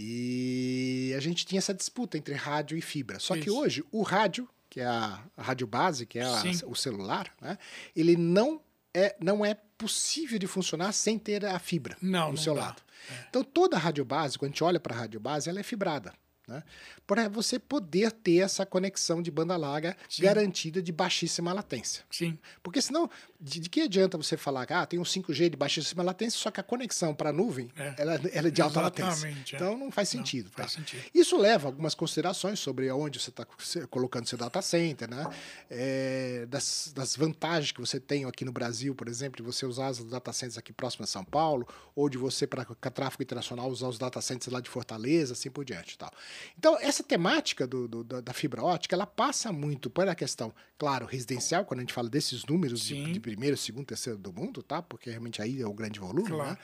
[0.00, 3.18] E a gente tinha essa disputa entre rádio e fibra.
[3.18, 3.42] Só Isso.
[3.42, 7.58] que hoje, o rádio, que é a, rádio base, que é a, o celular, né?
[7.96, 8.60] ele não
[8.94, 12.60] é, não é possível de funcionar sem ter a fibra não, no não seu dá.
[12.60, 12.82] lado.
[13.10, 13.24] É.
[13.28, 15.64] Então, toda a rádio base, quando a gente olha para a rádio base, ela é
[15.64, 16.14] fibrada.
[16.48, 16.62] Né?
[17.06, 20.22] Para você poder ter essa conexão de banda larga Sim.
[20.22, 22.04] garantida de baixíssima latência.
[22.10, 22.38] Sim.
[22.62, 26.02] Porque senão, de, de, que adianta você falar que ah, tem um 5G de baixíssima
[26.02, 27.94] latência, só que a conexão para a nuvem é.
[27.98, 29.28] Ela, ela, é de alta latência.
[29.28, 29.34] É.
[29.54, 30.46] Então não faz sentido.
[30.46, 30.62] Não, tá?
[30.64, 31.02] faz sentido.
[31.14, 33.46] Isso leva a algumas considerações sobre onde você está
[33.88, 35.26] colocando seu data center, né?
[35.70, 39.90] É, das, das vantagens que você tem aqui no Brasil, por exemplo, de você usar
[39.90, 43.88] os data centers aqui próximo a São Paulo, ou de você, para tráfego internacional, usar
[43.88, 45.96] os data centers lá de Fortaleza, assim por diante.
[45.96, 46.12] Tal.
[46.58, 51.64] Então, essa temática do, do, da fibra ótica, ela passa muito pela questão, claro, residencial,
[51.64, 54.80] quando a gente fala desses números de, de, primeiro, segundo, terceiro do mundo, tá?
[54.80, 56.52] Porque realmente aí é o grande volume, claro.
[56.52, 56.58] né?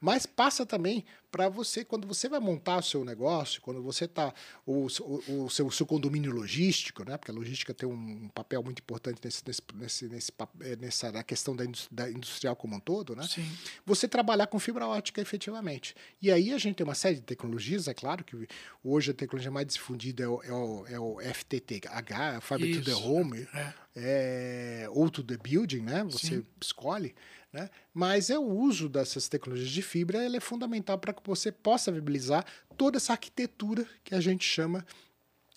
[0.00, 4.32] Mas passa também para você, quando você vai montar o seu negócio, quando você está,
[4.66, 7.16] o, o, o, seu, o seu condomínio logístico, né?
[7.16, 11.22] porque a logística tem um papel muito importante nesse, nesse, nesse, nesse eh, nessa na
[11.22, 13.26] questão da, da industrial como um todo, né?
[13.26, 13.48] Sim.
[13.84, 15.94] você trabalhar com fibra ótica efetivamente.
[16.20, 18.48] E aí a gente tem uma série de tecnologias, é claro que
[18.82, 22.94] hoje a tecnologia mais difundida é o, é o, é o FTTH, Fiber to the
[22.94, 23.74] Home, É.
[23.96, 26.04] é, ou to the building, né?
[26.04, 26.46] Você Sim.
[26.60, 27.14] escolhe,
[27.52, 27.70] né?
[27.92, 31.90] Mas é o uso dessas tecnologias de fibra, ela é fundamental para que você possa
[31.90, 32.44] viabilizar
[32.76, 34.84] toda essa arquitetura que a gente chama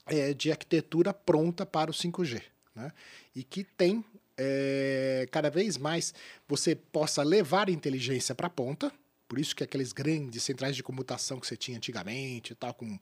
[0.05, 2.41] é, de arquitetura pronta para o 5G,
[2.75, 2.91] né?
[3.35, 4.03] E que tem
[4.37, 6.13] é, cada vez mais
[6.47, 8.91] você possa levar inteligência para a ponta.
[9.31, 12.99] Por isso que aqueles grandes centrais de comutação que você tinha antigamente, tal, com,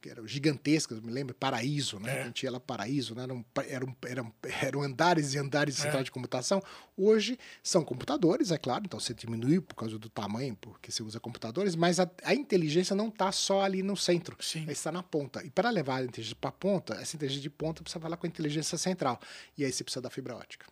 [0.00, 2.18] que eram gigantescas, me lembro, Paraíso, né?
[2.18, 2.22] É.
[2.22, 3.24] A gente ia lá Paraíso, né?
[3.24, 5.82] Eram, eram, eram, eram andares e andares de É.
[5.82, 6.62] central de computação.
[6.96, 11.18] Hoje são computadores, é claro, então você diminuiu por causa do tamanho, porque você usa
[11.18, 14.62] computadores, mas a, a inteligência não está só ali no centro, Sim.
[14.62, 15.44] ela está na ponta.
[15.44, 18.24] E para levar a inteligência para a ponta, essa inteligência de ponta precisa falar com
[18.24, 19.18] a inteligência central.
[19.58, 20.64] E aí você precisa da fibra ótica.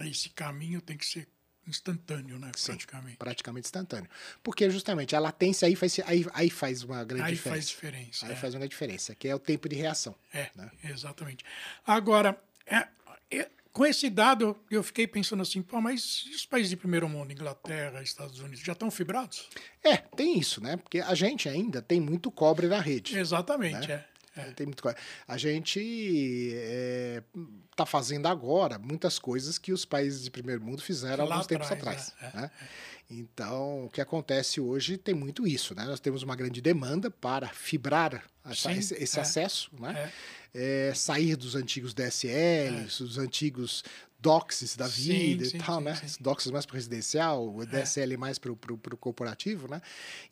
[0.00, 1.26] Esse caminho tem que ser
[1.66, 2.50] instantâneo, né?
[2.56, 2.72] Sim.
[2.72, 3.16] Praticamente.
[3.16, 4.10] praticamente instantâneo.
[4.42, 7.50] Porque justamente a latência aí faz, aí, aí faz uma grande Aí diferença.
[7.50, 8.26] faz diferença.
[8.26, 8.36] Aí é.
[8.36, 10.14] faz uma diferença, que é o tempo de reação.
[10.32, 10.70] É, né?
[10.84, 11.44] exatamente.
[11.86, 12.88] Agora, é-
[13.30, 17.08] é- com esse dado, eu fiquei pensando assim, pô, mas e os países de primeiro
[17.08, 19.48] mundo, Inglaterra, Estados Unidos, já estão fibrados?
[19.82, 20.76] É, tem isso, né?
[20.76, 23.16] Porque a gente ainda tem muito cobre na rede.
[23.18, 23.94] Exatamente, Né?
[23.94, 24.11] é.
[24.36, 24.42] É.
[24.52, 24.82] Tem muito.
[25.28, 25.80] A gente
[27.70, 31.46] está fazendo agora muitas coisas que os países de primeiro mundo fizeram há Lá alguns
[31.46, 32.34] tempos atrás, atrás.
[32.34, 32.50] é, né?
[33.10, 35.84] Então, o que acontece hoje tem muito isso, né?
[35.84, 39.22] Nós temos uma grande demanda para fibrar Sim, esse, esse é.
[39.22, 40.10] acesso, né?
[40.54, 40.90] É.
[40.90, 43.82] É, sair dos antigos DSLs, dos antigos
[44.22, 45.94] DOCSs da vida sim, e tal, sim, né?
[45.96, 46.22] sim.
[46.22, 48.56] DOCSs mais para residencial, o DSL mais para o
[48.96, 49.82] corporativo, né?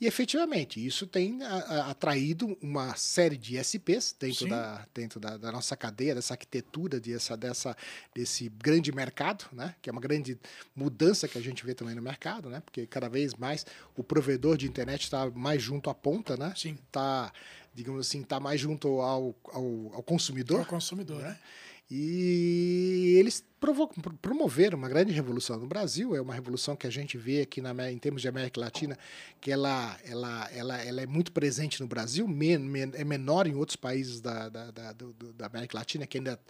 [0.00, 5.36] E efetivamente, isso tem a- a- atraído uma série de SPs dentro, da, dentro da,
[5.36, 7.76] da nossa cadeia, dessa arquitetura, dessa, dessa,
[8.14, 9.74] desse grande mercado, né?
[9.82, 10.38] Que é uma grande
[10.74, 12.60] mudança que a gente vê também no mercado, né?
[12.60, 16.52] Porque cada vez mais o provedor de internet está mais junto à ponta, né?
[16.56, 16.78] Sim.
[16.86, 17.32] Está,
[17.74, 20.58] digamos assim, está mais junto ao, ao, ao consumidor.
[20.58, 21.36] Para o consumidor, né?
[21.90, 26.16] E eles provo- pro- promoveram uma grande revolução no Brasil.
[26.16, 28.96] É uma revolução que a gente vê aqui na, em termos de América Latina,
[29.40, 33.54] que ela, ela, ela, ela é muito presente no Brasil, men, men- é menor em
[33.54, 34.92] outros países da, da, da,
[35.36, 36.40] da América Latina, que ainda.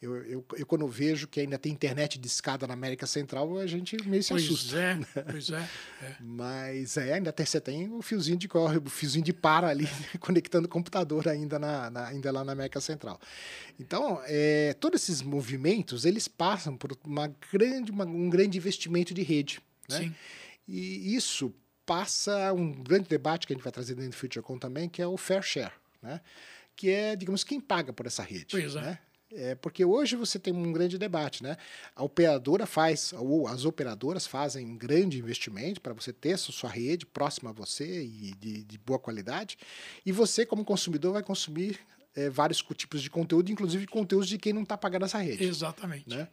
[0.00, 3.66] Eu, eu, eu, quando vejo que ainda tem internet de escada na América Central, a
[3.66, 4.76] gente meio se assusta.
[4.76, 5.68] Pois é, pois é.
[6.02, 6.16] é.
[6.20, 9.88] Mas é, ainda tem, você tem o fiozinho de corre, o fiozinho de para ali,
[10.20, 13.18] conectando o computador ainda, na, na- ainda lá na América Central.
[13.80, 19.22] Então, é, todos esses movimentos, eles passam por uma grande, uma- um grande investimento de
[19.22, 19.60] rede.
[19.88, 19.98] Né?
[19.98, 20.14] Sim.
[20.66, 21.54] E isso
[21.86, 25.06] passa um grande debate que a gente vai trazer dentro do FutureCon também, que é
[25.06, 26.20] o fair share, né?
[26.76, 28.46] que é, digamos, quem paga por essa rede.
[28.50, 28.80] Pois é.
[28.80, 28.98] né?
[29.30, 31.56] É, porque hoje você tem um grande debate, né?
[31.94, 37.04] A operadora faz, ou as operadoras fazem um grande investimento para você ter sua rede
[37.04, 39.58] próxima a você e de, de boa qualidade,
[40.06, 41.78] e você, como consumidor, vai consumir
[42.18, 45.44] é, vários tipos de conteúdo, inclusive conteúdos de quem não está pagando essa rede.
[45.44, 46.08] Exatamente.
[46.08, 46.26] Né?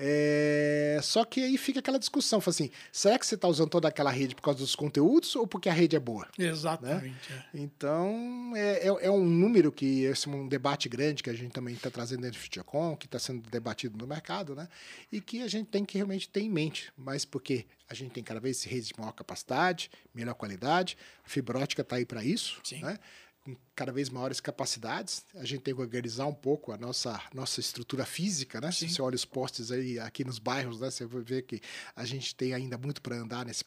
[0.00, 4.12] É, Só que aí fica aquela discussão, assim, será que você está usando toda aquela
[4.12, 6.28] rede por causa dos conteúdos ou porque a rede é boa?
[6.38, 7.32] Exatamente.
[7.32, 7.44] é.
[7.52, 11.50] Então, é, é, é um número que, esse é um debate grande que a gente
[11.50, 14.68] também está trazendo dentro do FutureCon, que está sendo debatido no mercado, né?
[15.10, 18.22] E que a gente tem que realmente ter em mente, mas porque a gente tem
[18.22, 22.60] cada vez redes de maior capacidade, melhor qualidade, a fibra ótica está aí para isso,
[22.62, 22.82] Sim.
[22.82, 23.00] né?
[23.48, 27.60] Com cada vez maiores capacidades, a gente tem que organizar um pouco a nossa, nossa
[27.60, 28.70] estrutura física, né?
[28.70, 28.88] Sim.
[28.88, 30.90] Se você olha os postes aí aqui nos bairros, né?
[30.90, 31.60] Você vai ver que
[31.96, 33.64] a gente tem ainda muito para andar nesse,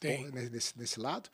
[0.50, 1.28] nesse, nesse lado.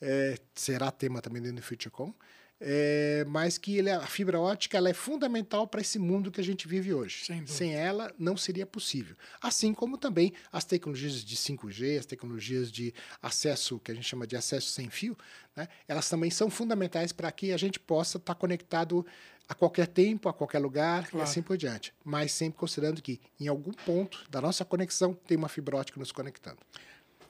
[0.00, 2.14] É, será tema também dentro do FutureCon.
[2.62, 6.44] É, mas que ele, a fibra ótica ela é fundamental para esse mundo que a
[6.44, 7.24] gente vive hoje.
[7.24, 7.64] Sem dúvida.
[7.64, 9.16] ela, não seria possível.
[9.40, 12.92] Assim como também as tecnologias de 5G, as tecnologias de
[13.22, 15.16] acesso, que a gente chama de acesso sem fio,
[15.56, 19.06] né, elas também são fundamentais para que a gente possa estar conectado
[19.48, 21.18] a qualquer tempo, a qualquer lugar Claro.
[21.18, 21.94] e assim por diante.
[22.04, 26.12] Mas sempre considerando que em algum ponto da nossa conexão tem uma fibra ótica nos
[26.12, 26.58] conectando.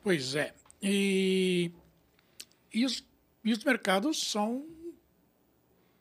[0.02, 0.52] Pois é.
[0.82, 1.70] E,
[2.74, 3.04] e, os,
[3.44, 4.66] e os mercados são,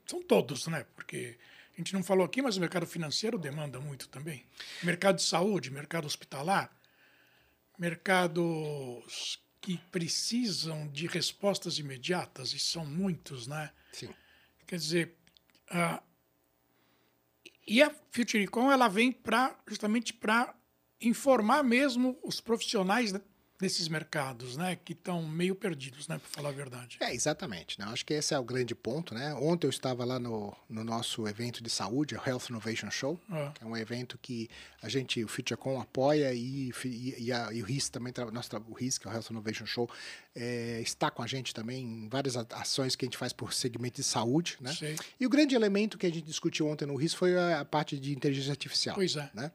[0.10, 0.86] são todos, né?
[0.96, 1.38] Porque
[1.74, 4.44] a gente não falou aqui, mas o mercado financeiro demanda muito também.
[4.82, 6.76] Mercado de saúde, mercado hospitalar,
[7.78, 13.72] mercados que precisam de respostas imediatas, e são muitos, né?
[13.94, 14.10] Sim.
[14.66, 15.16] Quer dizer,
[15.70, 16.02] a,
[17.68, 20.56] e a FutureCon ela vem para justamente para
[21.00, 23.22] informar mesmo os profissionais né,
[23.60, 26.98] desses mercados, né, que estão meio perdidos, né, para falar a verdade.
[27.02, 27.78] É, exatamente.
[27.78, 27.86] Né?
[27.90, 29.34] Acho que esse é o grande ponto, né?
[29.36, 33.52] Ontem eu estava lá no, no nosso evento de saúde, o Health Innovation Show, Ah.
[33.54, 34.50] que é um evento que
[34.82, 38.74] a gente, o FutureCon apoia e, e, e, a- e o RIS também, nosso, o
[38.74, 39.90] RIS, que é o Health Innovation Show,
[40.34, 43.98] é, está com a gente também em várias ações que a gente faz por segmento
[43.98, 44.74] de saúde, né?
[44.74, 44.96] Sei.
[45.20, 48.00] E o grande elemento que a gente discutiu ontem no RIS foi a, a parte
[48.00, 48.96] de inteligência artificial.
[48.96, 49.30] Pois é.
[49.34, 49.52] Né?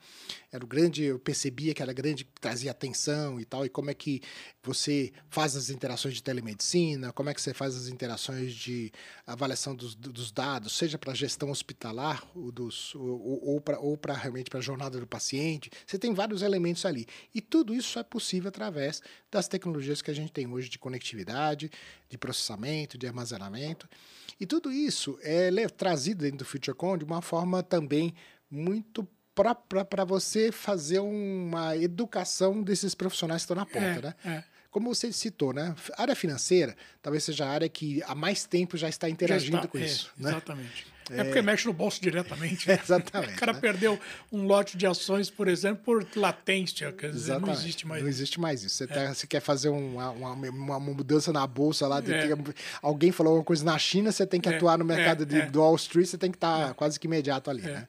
[0.52, 3.90] Era o grande, eu percebia que era grande, que trazia atenção e tal, e como
[3.90, 4.20] é que
[4.62, 8.92] você faz as interações de telemedicina, como é que você faz as interações de
[9.26, 12.52] avaliação dos, dos dados, seja para gestão hospitalar ou,
[12.94, 15.70] ou, ou para ou pra, realmente para a jornada do paciente.
[15.86, 17.06] Você tem vários elementos ali.
[17.34, 21.70] E tudo isso é possível através das tecnologias que a gente tem hoje de conectividade,
[22.08, 23.88] de processamento, de armazenamento.
[24.40, 28.14] E tudo isso é trazido dentro do FutureCon de uma forma também
[28.50, 34.38] muito própria para você fazer uma educação desses profissionais que estão na ponta, É, né?
[34.38, 34.44] é.
[34.70, 35.74] Como você citou, né?
[35.96, 39.56] A área financeira talvez seja a área que há mais tempo já está Já interagindo
[39.58, 40.10] está- com é, isso.
[40.16, 40.30] né?
[40.30, 40.86] Exatamente.
[41.10, 41.22] É.
[41.24, 42.66] porque mexe no bolso diretamente.
[42.68, 42.78] né?
[42.82, 43.60] Exatamente, O cara né?
[43.60, 43.98] perdeu
[44.32, 47.58] um lote de ações, por exemplo, por latência, quer dizer, não Exatamente.
[47.58, 48.02] existe mais.
[48.02, 48.76] Não existe mais isso.
[48.76, 52.02] Você, tá- você quer fazer uma, uma, uma mudança na bolsa lá, É.
[52.02, 55.26] que- alguém falou alguma coisa na China, você tem que É, atuar no mercado é,
[55.26, 55.46] de, é.
[55.46, 57.62] do Wall Street, você tem que estar quase que imediato ali.
[57.62, 57.72] É.
[57.72, 57.88] Né?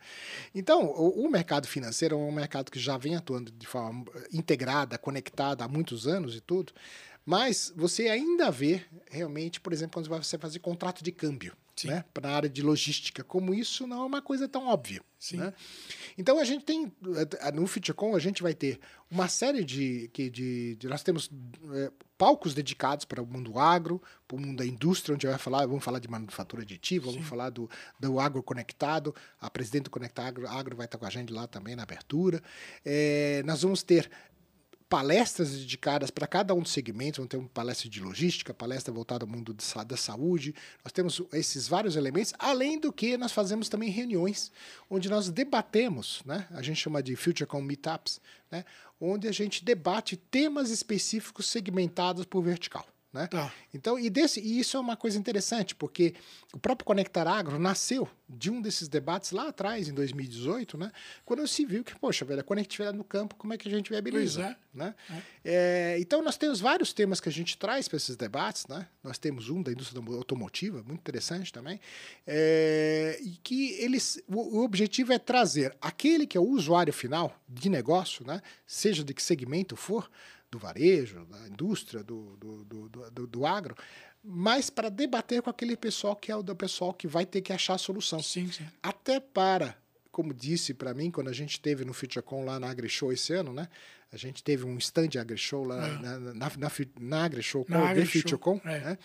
[0.53, 4.97] Então, o, o mercado financeiro é um mercado que já vem atuando de forma integrada,
[4.97, 6.73] conectada há muitos anos e tudo,
[7.25, 11.53] mas você ainda vê realmente, por exemplo, quando você vai fazer contrato de câmbio.
[11.75, 11.87] Sim.
[11.89, 15.01] Né, para a área de logística, como isso não é uma coisa tão óbvia.
[15.19, 15.37] Sim.
[15.37, 15.53] né?
[16.17, 16.91] Então a gente tem
[17.43, 18.79] eh, no FutureCon a gente vai ter
[19.11, 21.29] uma série de que de, de- nós temos
[21.73, 25.65] eh, palcos dedicados para o mundo agro, para o mundo da indústria, onde vai falar,
[25.65, 30.23] vamos falar de manufatura aditiva, vamos falar do, do agro conectado, a presidente do Conecta
[30.23, 32.41] Agro, agro vai estar com a gente lá também na abertura.
[32.85, 34.09] Eh, nós vamos ter
[34.89, 39.25] palestras dedicadas para cada um dos segmentos, vamos ter uma palestra de logística, palestra voltada
[39.25, 40.53] ao mundo da saúde.
[40.83, 44.51] Nós temos esses vários elementos, além do que nós fazemos também reuniões
[44.89, 46.47] onde nós debatemos, né?
[46.51, 48.21] A gente chama de FutureCon Meetups,
[48.51, 48.63] né?
[48.99, 52.85] Onde a gente debate temas específicos segmentados por vertical.
[53.15, 53.27] Né?
[53.27, 53.49] Tá.
[53.73, 56.13] Então, e, desse, e isso é uma coisa interessante, porque
[56.53, 60.91] o próprio Conectar Agro nasceu de um desses debates lá atrás, em 2018, né?
[61.23, 63.89] quando se viu que, poxa, velho, a conectividade no campo, como é que a gente
[63.89, 64.41] viabiliza?
[64.41, 64.57] Pois é.
[64.73, 64.95] Né?
[65.45, 68.67] É, então, nós temos vários temas que a gente traz para esses debates.
[68.67, 68.85] Né?
[69.01, 71.79] Nós temos um da indústria automotiva, muito interessante também,
[72.27, 77.33] é, e que eles, o, o objetivo é trazer aquele que é o usuário final
[77.47, 78.41] de negócio, né?
[78.67, 80.09] seja de que segmento for,
[80.55, 82.63] do varejo, da indústria, do, do,
[83.11, 83.75] do, do, agro,
[84.23, 87.51] mas para debater com aquele pessoal que é o do pessoal que vai ter que
[87.51, 88.21] achar a solução.
[88.23, 88.65] Sim, sim.
[88.81, 89.75] Até para,
[90.11, 93.53] como disse para mim, quando a gente teve no FutureCon lá na AgriShow esse ano,
[93.53, 93.67] né?
[94.11, 95.91] A gente teve um stand AgriShow lá É.
[95.99, 98.79] na, na, na, na AgriShow, com o FutureCon, é.
[98.79, 98.97] né?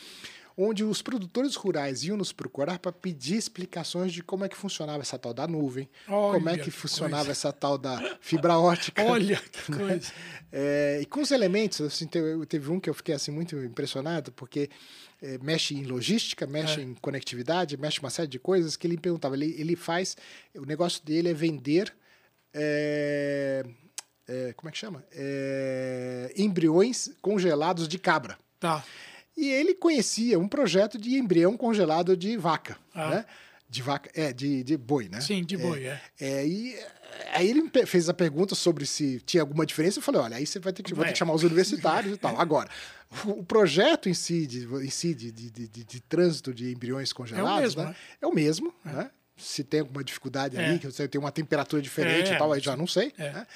[0.62, 5.00] Onde os produtores rurais iam nos procurar para pedir explicações de como é que funcionava
[5.00, 9.02] essa tal da nuvem, como é Olha que funcionava essa tal da fibra ótica.
[9.04, 10.12] Olha que coisa.
[10.52, 14.32] É, e com os elementos, assim, teve, teve um que eu fiquei assim muito impressionado,
[14.32, 14.68] porque
[15.22, 16.84] é, mexe em logística, mexe É.
[16.84, 19.34] em conectividade, mexe uma série de coisas que ele me perguntava.
[19.34, 20.16] Ele, ele faz,
[20.54, 21.90] o negócio dele é vender,
[22.52, 23.64] é,
[24.28, 25.04] é, como é que chama?
[25.12, 28.38] É, embriões congelados de cabra.
[28.58, 28.84] Tá.
[29.40, 33.10] E ele conhecia um projeto de embrião congelado de vaca, Ah.
[33.10, 33.26] né?
[33.68, 35.20] De vaca, é, de, de boi, né?
[35.20, 36.00] Sim, de É, boi, é.
[36.20, 36.76] é, e
[37.32, 39.98] aí ele fez a pergunta sobre se tinha alguma diferença.
[39.98, 41.12] Eu falei, olha, aí você vai ter que, ter É.
[41.12, 42.38] que chamar os universitários e tal.
[42.40, 42.68] Agora,
[43.26, 47.12] o, o projeto em si, de, em si de, de, de, de- trânsito de embriões
[47.12, 47.88] congelados, mesmo, né?
[47.90, 47.96] né?
[48.20, 49.08] É o mesmo, né?
[49.40, 50.64] Se tem alguma dificuldade É.
[50.64, 53.12] ali, que você tem uma temperatura diferente É, e tal, aí já não sei.
[53.18, 53.32] é.
[53.32, 53.46] né?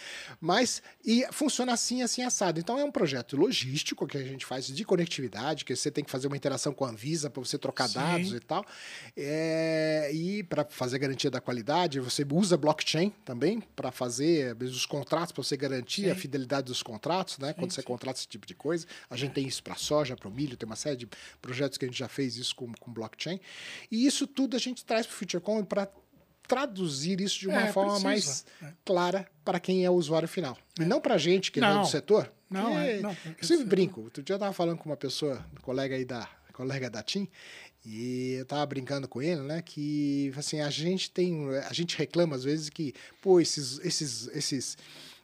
[0.40, 2.58] Mas, e funciona assim, assim, assado.
[2.58, 6.10] Então, é um projeto logístico que a gente faz de conectividade, que você tem que
[6.10, 7.94] fazer uma interação com a Anvisa para você trocar Sim.
[7.94, 8.64] dados e tal.
[9.16, 14.86] É, e para fazer a garantia da qualidade, você usa blockchain também para fazer os
[14.86, 16.20] contratos, para você garantir a Sim.
[16.20, 17.52] fidelidade dos contratos, né?
[17.52, 17.86] Quando você sim.
[17.86, 18.86] contrata esse tipo de coisa.
[19.08, 21.08] A gente tem isso para soja, para o milho, tem uma série de
[21.40, 23.40] projetos que a gente já fez isso com, com blockchain.
[23.90, 25.88] E isso tudo a gente traz para o FutureCon para
[26.46, 28.72] traduzir isso de uma É, forma precisa, mais é.
[28.84, 30.56] clara para quem é o usuário final.
[30.78, 31.82] E não para a gente que não é Não.
[31.82, 32.30] do setor.
[32.50, 34.02] Não, que é, não, eu sempre você- brinco.
[34.02, 37.26] Outro dia eu estava falando com uma pessoa, um colega aí da colega da TIM,
[37.84, 42.36] e eu tava brincando com ele, né, que assim, a gente tem, a gente reclama
[42.36, 44.76] às vezes que, pô, esses esses esses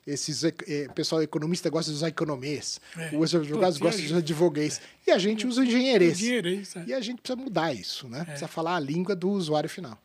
[0.06, 3.14] esses eh, pessoal economista gosta de usar economês, É.
[3.16, 6.20] os advogados Putz, gostam de usar advoguês, e a gente usa engenheirês.
[6.20, 6.38] É
[6.80, 6.84] é.
[6.88, 8.24] E a gente precisa mudar isso, né?
[8.24, 9.96] Precisa falar a língua do usuário final.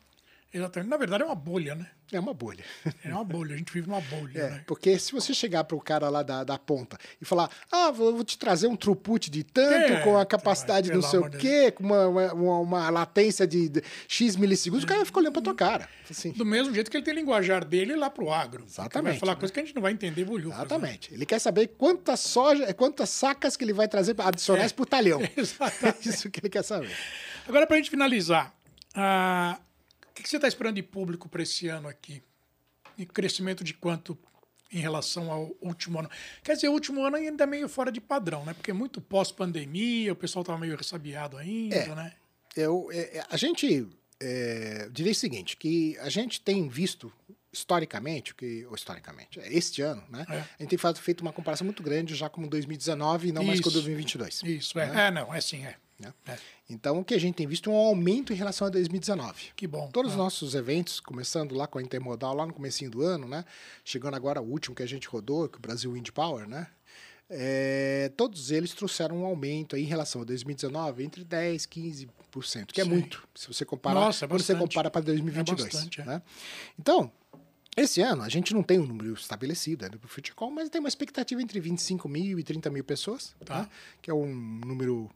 [0.56, 0.88] Exatamente.
[0.90, 1.86] Na verdade, é uma bolha, né?
[2.12, 2.64] É uma bolha.
[3.04, 4.38] É uma bolha, a gente vive uma bolha.
[4.38, 4.64] É, né?
[4.66, 8.22] porque se você chegar para o cara lá da, da ponta e falar, ah, vou
[8.22, 11.70] te trazer um throughput de tanto, É, com a capacidade pelo não sei o quê,
[11.72, 15.42] com uma, uma, uma- latência de, de X milissegundos, o cara vai ficar olhando para
[15.42, 15.88] tua cara.
[16.08, 18.62] Assim, Do mesmo jeito que ele tem linguajar dele lá pro agro.
[18.62, 19.38] Ele Vai Exatamente, falar né?
[19.40, 20.58] coisa que a gente não vai entender, bolhufas.
[20.58, 20.64] né?
[20.64, 21.12] exatamente.
[21.12, 25.20] Ele quer saber quantas soja, quantas sacas que ele vai trazer adicionais por talhão.
[25.36, 26.08] É Exatamente.
[26.08, 26.90] isso que ele quer saber.
[27.48, 28.54] Agora, pra gente finalizar,
[28.94, 29.65] ah, o
[30.16, 32.22] que que você está esperando de público para esse ano aqui?
[32.98, 34.18] E crescimento de quanto
[34.72, 36.10] em relação ao último ano?
[36.42, 38.54] Quer dizer, o último ano ainda é meio fora de padrão, né?
[38.54, 41.94] Porque é muito pós-pandemia, o pessoal estava meio ressabiado ainda, É.
[41.94, 42.12] né?
[42.56, 43.86] Eu, é, é, a gente
[44.18, 47.12] é, diria o seguinte, que a gente tem visto
[47.52, 50.24] historicamente, que, ou historicamente, é, este ano, né?
[50.28, 50.38] É.
[50.58, 53.68] A gente tem feito uma comparação muito grande já como 2019 e não mais com
[53.68, 53.76] Isso.
[53.76, 54.42] 2022.
[54.42, 55.06] Isso, é.
[55.06, 55.76] É, não, é sim, é.
[55.98, 56.12] Né?
[56.26, 56.36] É.
[56.68, 59.52] Então, o que a gente tem visto é um aumento em relação a 2019.
[59.56, 59.88] Que bom.
[59.90, 63.26] Todos os Ah, nossos eventos, começando lá com a Intermodal, lá no comecinho do ano,
[63.26, 63.44] né?
[63.84, 66.66] Chegando agora o último que a gente rodou, que é o Brasil Wind Power, né?
[67.28, 72.06] É, todos eles trouxeram um aumento aí em relação a 2019 entre 10% e
[72.36, 72.90] 15%, que é Sim.
[72.90, 75.60] muito, se você comparar, Nossa, é quando você compara para 2022.
[75.60, 76.04] É bastante, é.
[76.04, 76.22] né?
[76.78, 77.10] Então,
[77.76, 80.78] esse ano a gente não tem um número estabelecido ainda para o Futecom, mas tem
[80.78, 83.62] uma expectativa entre 25 mil e 30 mil pessoas, Tá.
[83.62, 83.68] né?
[84.00, 85.10] que é um número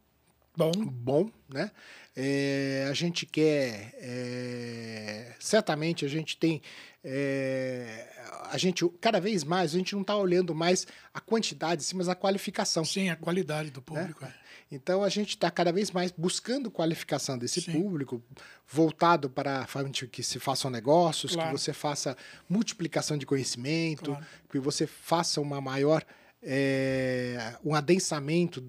[0.56, 1.70] Bom, bom, né?
[2.16, 6.60] É, a gente quer, é, certamente a gente tem,
[7.04, 8.08] é,
[8.50, 12.08] a gente cada vez mais a gente não está olhando mais a quantidade, sim, mas
[12.08, 12.84] a qualificação.
[12.84, 14.24] sim, a qualidade do público.
[14.24, 14.34] é.
[14.72, 17.72] Então a gente está cada vez mais buscando qualificação desse Sim.
[17.72, 18.22] público,
[18.68, 19.66] voltado para
[20.12, 21.50] que se façam negócios, Claro.
[21.50, 22.16] que você faça
[22.48, 24.26] multiplicação de conhecimento, Claro.
[24.48, 26.04] que você faça uma maior
[26.42, 28.60] é, um adensamento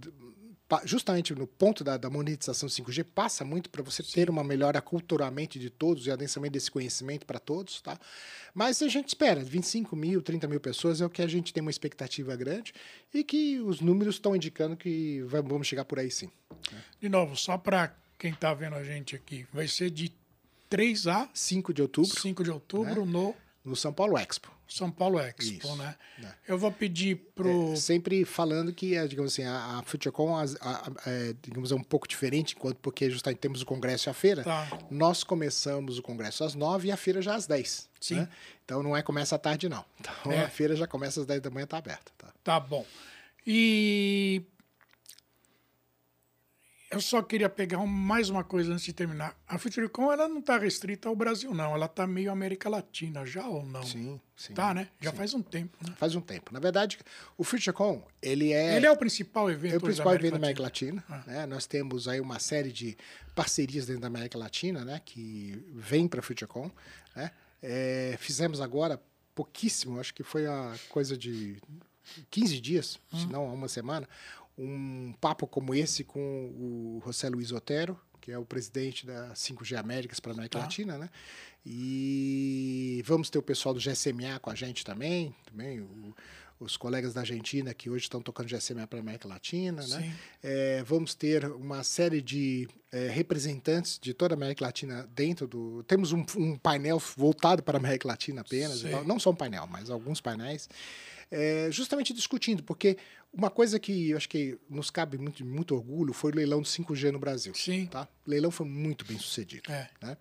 [0.86, 5.60] justamente no ponto da, da monetização 5G passa muito para você ter uma melhor aculturamento
[5.60, 8.00] de todos e adensamento desse conhecimento para todos, tá?
[8.54, 11.62] Mas a gente espera, 25 mil, 30 mil pessoas é o que a gente tem
[11.62, 12.74] uma expectativa grande
[13.14, 16.30] e que os números estão indicando que vamos chegar por aí sim.
[17.00, 20.14] De novo, só para quem está vendo a gente aqui, vai ser de
[20.70, 24.52] 3 a 5 de outubro 5 de outubro no no São Paulo Expo.
[24.67, 25.95] São Paulo Expo, Isso, né?
[26.17, 26.34] né.
[26.47, 27.74] Eu vou pedir pro.
[27.74, 31.71] É, sempre falando que, eh, digamos assim, a, a FutureCon, as- a- a- é, digamos,
[31.74, 34.43] é um pouco diferente, enquanto porque justamente temos o congresso e a feira.
[34.43, 34.80] Tá.
[34.89, 37.89] Nós começamos o congresso às 9 e a feira já às 10.
[38.00, 38.15] Sim.
[38.15, 38.30] né?
[38.63, 39.84] Então não é começa à tarde, não.
[40.00, 40.45] Então É.
[40.45, 42.12] a feira já começa às 10 da manhã, está aberta.
[42.17, 42.34] Tá?
[42.43, 42.86] Tá bom.
[43.45, 44.41] E
[46.92, 49.36] eu só queria pegar um- mais uma coisa antes de terminar.
[49.48, 51.74] A FutureCon ela não está restrita ao Brasil, não.
[51.74, 53.82] Ela está meio América Latina já ou não?
[53.84, 54.54] Sim, sim.
[54.54, 54.90] Tá, né?
[55.00, 55.18] Já sim.
[55.18, 55.94] faz um tempo, né?
[55.98, 56.54] Faz um tempo.
[56.54, 57.00] Na verdade,
[57.38, 58.76] o FutureCon, ele é...
[58.76, 61.04] Ele é o principal evento É o principal da evento da América Latina.
[61.10, 61.24] Latina.
[61.40, 61.46] né?
[61.46, 62.98] Nós temos aí uma série de
[63.34, 65.02] parcerias dentro da América Latina, né?
[65.04, 66.70] Que vem para a FutureCon.
[67.16, 67.32] Né?
[67.64, 69.02] É, fizemos agora
[69.34, 71.56] pouquíssimo, acho que foi a coisa de
[72.30, 73.20] 15 dias, Hum.
[73.20, 74.08] se não uma semana,
[74.58, 79.76] um papo como esse com o José Luiz Otero, que é o presidente da 5G
[79.78, 80.66] Américas para a América Tá.
[80.66, 81.10] Latina, né?
[81.86, 86.16] E vamos ter o pessoal do GSMA com a gente também, também o-
[86.60, 90.02] os colegas da Argentina que hoje estão tocando GSMA para a América Latina, né?
[90.04, 90.14] Sim.
[90.44, 95.82] É, vamos ter uma série de é, representantes de toda a América Latina dentro do.
[95.84, 99.04] Temos um, um painel voltado para a América Latina apenas, tal.
[99.06, 100.70] não só um painel, mas alguns painéis,
[101.32, 102.98] é, justamente discutindo, porque
[103.34, 106.67] uma coisa que eu acho que nos cabe muito, muito orgulho foi o leilão do
[106.67, 107.54] 5G no Brasil.
[107.56, 107.86] Sim.
[107.86, 108.08] Tá?
[108.26, 109.72] O leilão foi muito bem sucedido.
[109.72, 109.89] É.
[110.02, 110.17] Né?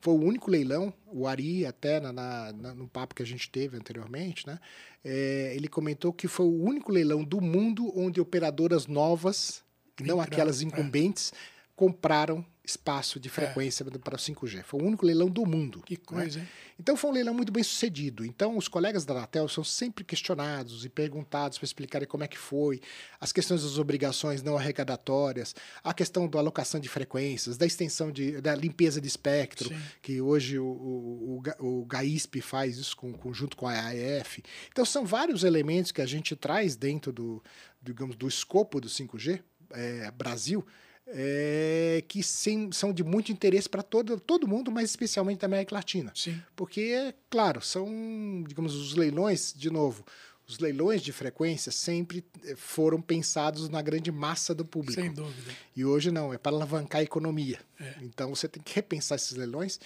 [0.00, 3.76] Foi o único leilão, o Ari, até na, na- no papo que a gente teve
[3.76, 4.58] anteriormente, né?
[5.04, 9.62] É, ele comentou que foi o único leilão do mundo onde operadoras novas,
[10.00, 10.64] e não Entraram, aquelas é.
[10.64, 11.32] incumbentes,
[11.76, 14.62] compraram espaço de frequência para o 5G.
[14.62, 15.80] Foi o único leilão do mundo.
[15.84, 16.00] Que né?
[16.04, 16.48] coisa, hein?
[16.78, 18.24] Então foi um leilão muito bem sucedido.
[18.24, 22.38] Então os colegas da Anatel são sempre questionados e perguntados para explicarem como é que
[22.38, 22.80] foi,
[23.20, 28.40] as questões das obrigações não arrecadatórias, a questão da alocação de frequências, da extensão de,
[28.40, 29.80] da limpeza de espectro, Sim.
[30.00, 33.72] que hoje o, o, o, Ga- o GAISP faz isso com, com- junto com a
[33.88, 34.42] AEF.
[34.70, 37.42] Então são vários elementos que a gente traz dentro do,
[37.82, 39.40] digamos, do escopo do 5G
[39.72, 40.64] é, Brasil,
[41.10, 45.74] é, que sim, são de muito interesse para todo, todo mundo, mas especialmente da América
[45.74, 46.12] Latina.
[46.14, 46.40] Sim.
[46.54, 50.04] Porque, claro, são, digamos, os leilões, de novo,
[50.48, 54.98] os leilões de frequência sempre eh, foram pensados na grande massa do público.
[54.98, 55.52] Sem dúvida.
[55.76, 57.58] E hoje não, é para alavancar a economia.
[57.78, 57.96] É.
[58.00, 59.78] Então você tem que repensar esses leilões.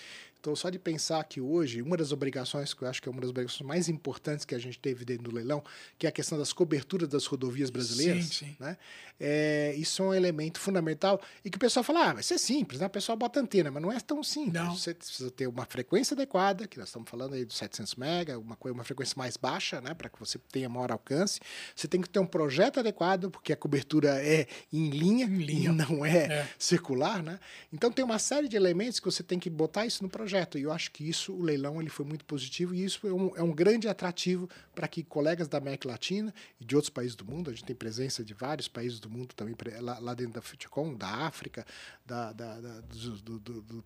[0.42, 3.20] Então, só de pensar que hoje, uma das obrigações, que eu acho que é uma
[3.20, 5.62] das obrigações mais importantes que a gente teve dentro do leilão,
[5.96, 8.56] que é a questão das coberturas das rodovias brasileiras, Sim, sim.
[8.58, 8.76] né?
[9.20, 12.80] É, isso é um elemento fundamental e que o pessoal fala, ah, vai ser simples,
[12.80, 12.86] né?
[12.86, 14.54] O pessoal bota antena, mas não é tão simples.
[14.54, 14.76] Não.
[14.76, 18.58] Você precisa ter uma frequência adequada, que nós estamos falando aí dos 700 mega, uma,
[18.64, 19.94] uma frequência mais baixa, né?
[19.94, 21.38] Para que você tenha maior alcance.
[21.76, 25.70] Você tem que ter um projeto adequado, porque a cobertura é em linha, Em linha.
[25.70, 26.48] e não é, É.
[26.58, 27.38] circular, né?
[27.72, 30.31] Então tem uma série de elementos que você tem que botar isso no projeto.
[30.58, 32.74] E eu acho que isso, o leilão, ele foi muito positivo.
[32.74, 36.64] E isso é um, é um grande atrativo para que colegas da América Latina e
[36.64, 39.54] de outros países do mundo, a gente tem presença de vários países do mundo também
[39.80, 41.66] lá, lá dentro da Futecom, da África,
[42.06, 43.84] da, da- da- do, do- do-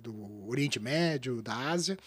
[0.00, 1.98] do- Oriente Médio, da Ásia,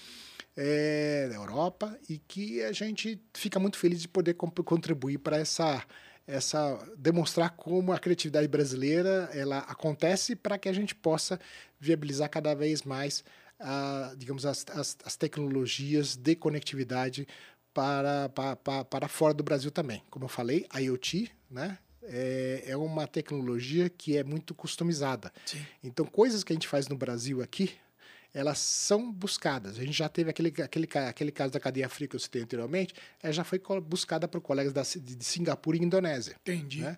[0.56, 5.84] é, da Europa, e que a gente fica muito feliz de poder contribuir para essa
[6.30, 11.40] essa demonstrar como a criatividade brasileira ela acontece para que a gente possa
[11.80, 13.24] viabilizar cada vez mais
[14.18, 17.28] digamos as, as, as tecnologias de conectividade
[17.74, 22.78] para, para, para, para fora do Brasil também como eu falei IoT né é, é
[22.78, 25.66] uma tecnologia que é muito customizada Sim.
[25.84, 27.72] então coisas que a gente faz no Brasil aqui
[28.34, 29.78] elas são buscadas.
[29.80, 32.94] A gente já teve aquele, aquele, aquele caso da cadeia fria que eu citei anteriormente,
[33.22, 36.82] ela já foi buscada por colegas da, de de Singapura e Indonésia Entendi.
[36.82, 36.98] né?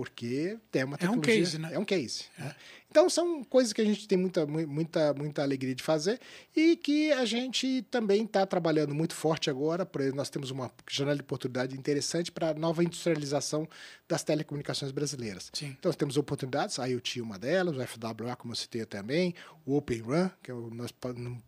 [0.00, 1.34] Porque tem uma É um tecnologia...
[1.44, 1.68] case, né?
[1.74, 2.24] É um case.
[2.38, 2.54] né?
[2.90, 6.18] Então, são coisas que a gente tem muita, mu- muita, muita alegria de fazer
[6.56, 9.86] e que a gente também está trabalhando muito forte agora.
[10.14, 13.68] Nós temos uma janela de oportunidade interessante para a nova industrialização
[14.08, 15.50] das telecomunicações brasileiras.
[15.52, 15.66] Sim.
[15.78, 19.34] Então, nós temos oportunidades, a IoT é uma delas, o FWA, como eu citei também,
[19.66, 20.92] o Open Run, que é nós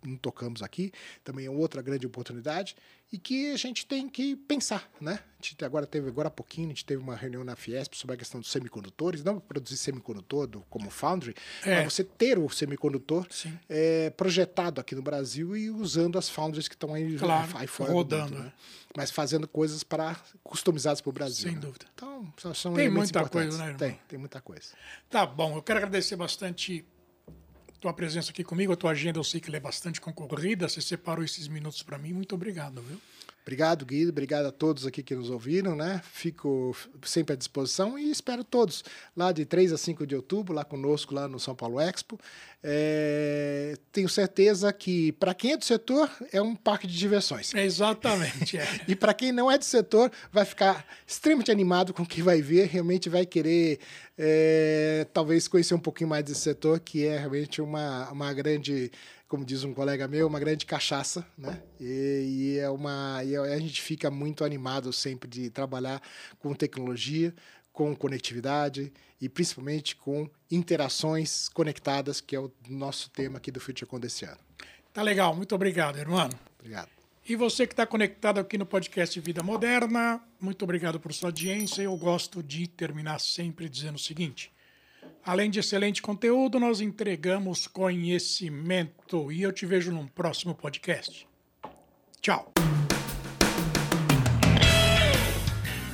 [0.05, 0.93] não tocamos aqui,
[1.25, 2.77] também é outra grande oportunidade,
[3.13, 5.19] e que a gente tem que pensar, né?
[5.39, 8.15] A gente agora teve, agora há pouquinho, a gente teve uma reunião na Fiesp sobre
[8.15, 11.35] a questão dos semicondutores, não produzir semicondutor do, como foundry,
[11.65, 11.83] É.
[11.83, 13.27] mas você ter o semicondutor
[13.69, 17.91] é, projetado aqui no Brasil e usando as foundries que estão aí, Claro, aí fora
[17.91, 18.53] do rodando, mundo, né?
[18.97, 21.45] Mas fazendo coisas para customizadas para o Brasil.
[21.49, 21.61] Sem né?
[21.61, 21.87] dúvida.
[21.95, 23.49] Então, são, Tem muita importantes.
[23.49, 23.79] coisa, né, irmão?
[23.79, 24.69] Tem, tem muita coisa.
[25.11, 26.85] Tá bom, eu quero agradecer bastante
[27.83, 28.73] tua presença aqui comigo.
[28.73, 30.69] A tua agenda eu sei que é bastante concorrida.
[30.69, 32.13] Você separou esses minutos para mim.
[32.13, 32.99] Muito obrigado, viu?
[33.43, 34.11] Obrigado, Guido.
[34.11, 36.01] Obrigado a todos aqui que nos ouviram, né?
[36.13, 38.85] Fico sempre à disposição e espero todos
[39.17, 42.19] lá de 3 a 5 de outubro, lá conosco, lá no São Paulo Expo.
[42.63, 47.53] É, tenho certeza que, para quem é do setor, é um parque de diversões.
[47.55, 48.59] Exatamente.
[48.59, 48.63] É.
[48.87, 52.43] E para quem não é do setor, vai ficar extremamente animado com o que vai
[52.43, 53.79] ver, realmente vai querer
[54.19, 58.91] é, talvez conhecer um pouquinho mais desse setor, que é realmente uma, uma grande,
[59.33, 61.63] como diz um colega meu, uma grande cachaça, né?
[61.81, 66.03] E, e é uma, e a gente fica muito animado sempre de trabalhar
[66.39, 67.35] com tecnologia,
[67.73, 73.99] com conectividade e principalmente com interações conectadas, que é o nosso tema aqui do FutureCon
[73.99, 74.37] desse ano.
[74.93, 75.35] Tá legal.
[75.35, 76.29] Muito obrigado, irmão.
[76.59, 76.91] Obrigado.
[77.27, 81.81] E você que está conectado aqui no podcast Vida Moderna, muito obrigado por sua audiência.
[81.81, 84.53] Eu gosto de terminar sempre dizendo o seguinte:
[85.25, 89.31] além de excelente conteúdo, nós entregamos conhecimento.
[89.33, 91.27] E eu te vejo num próximo podcast.
[92.21, 92.53] Tchau.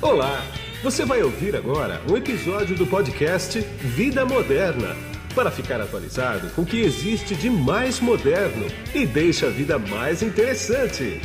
[0.01, 0.43] Olá!
[0.81, 4.95] Você vai ouvir agora um episódio do podcast Vida Moderna
[5.35, 8.65] para ficar atualizado com o que existe de mais moderno
[8.95, 11.19] e deixa a vida mais interessante.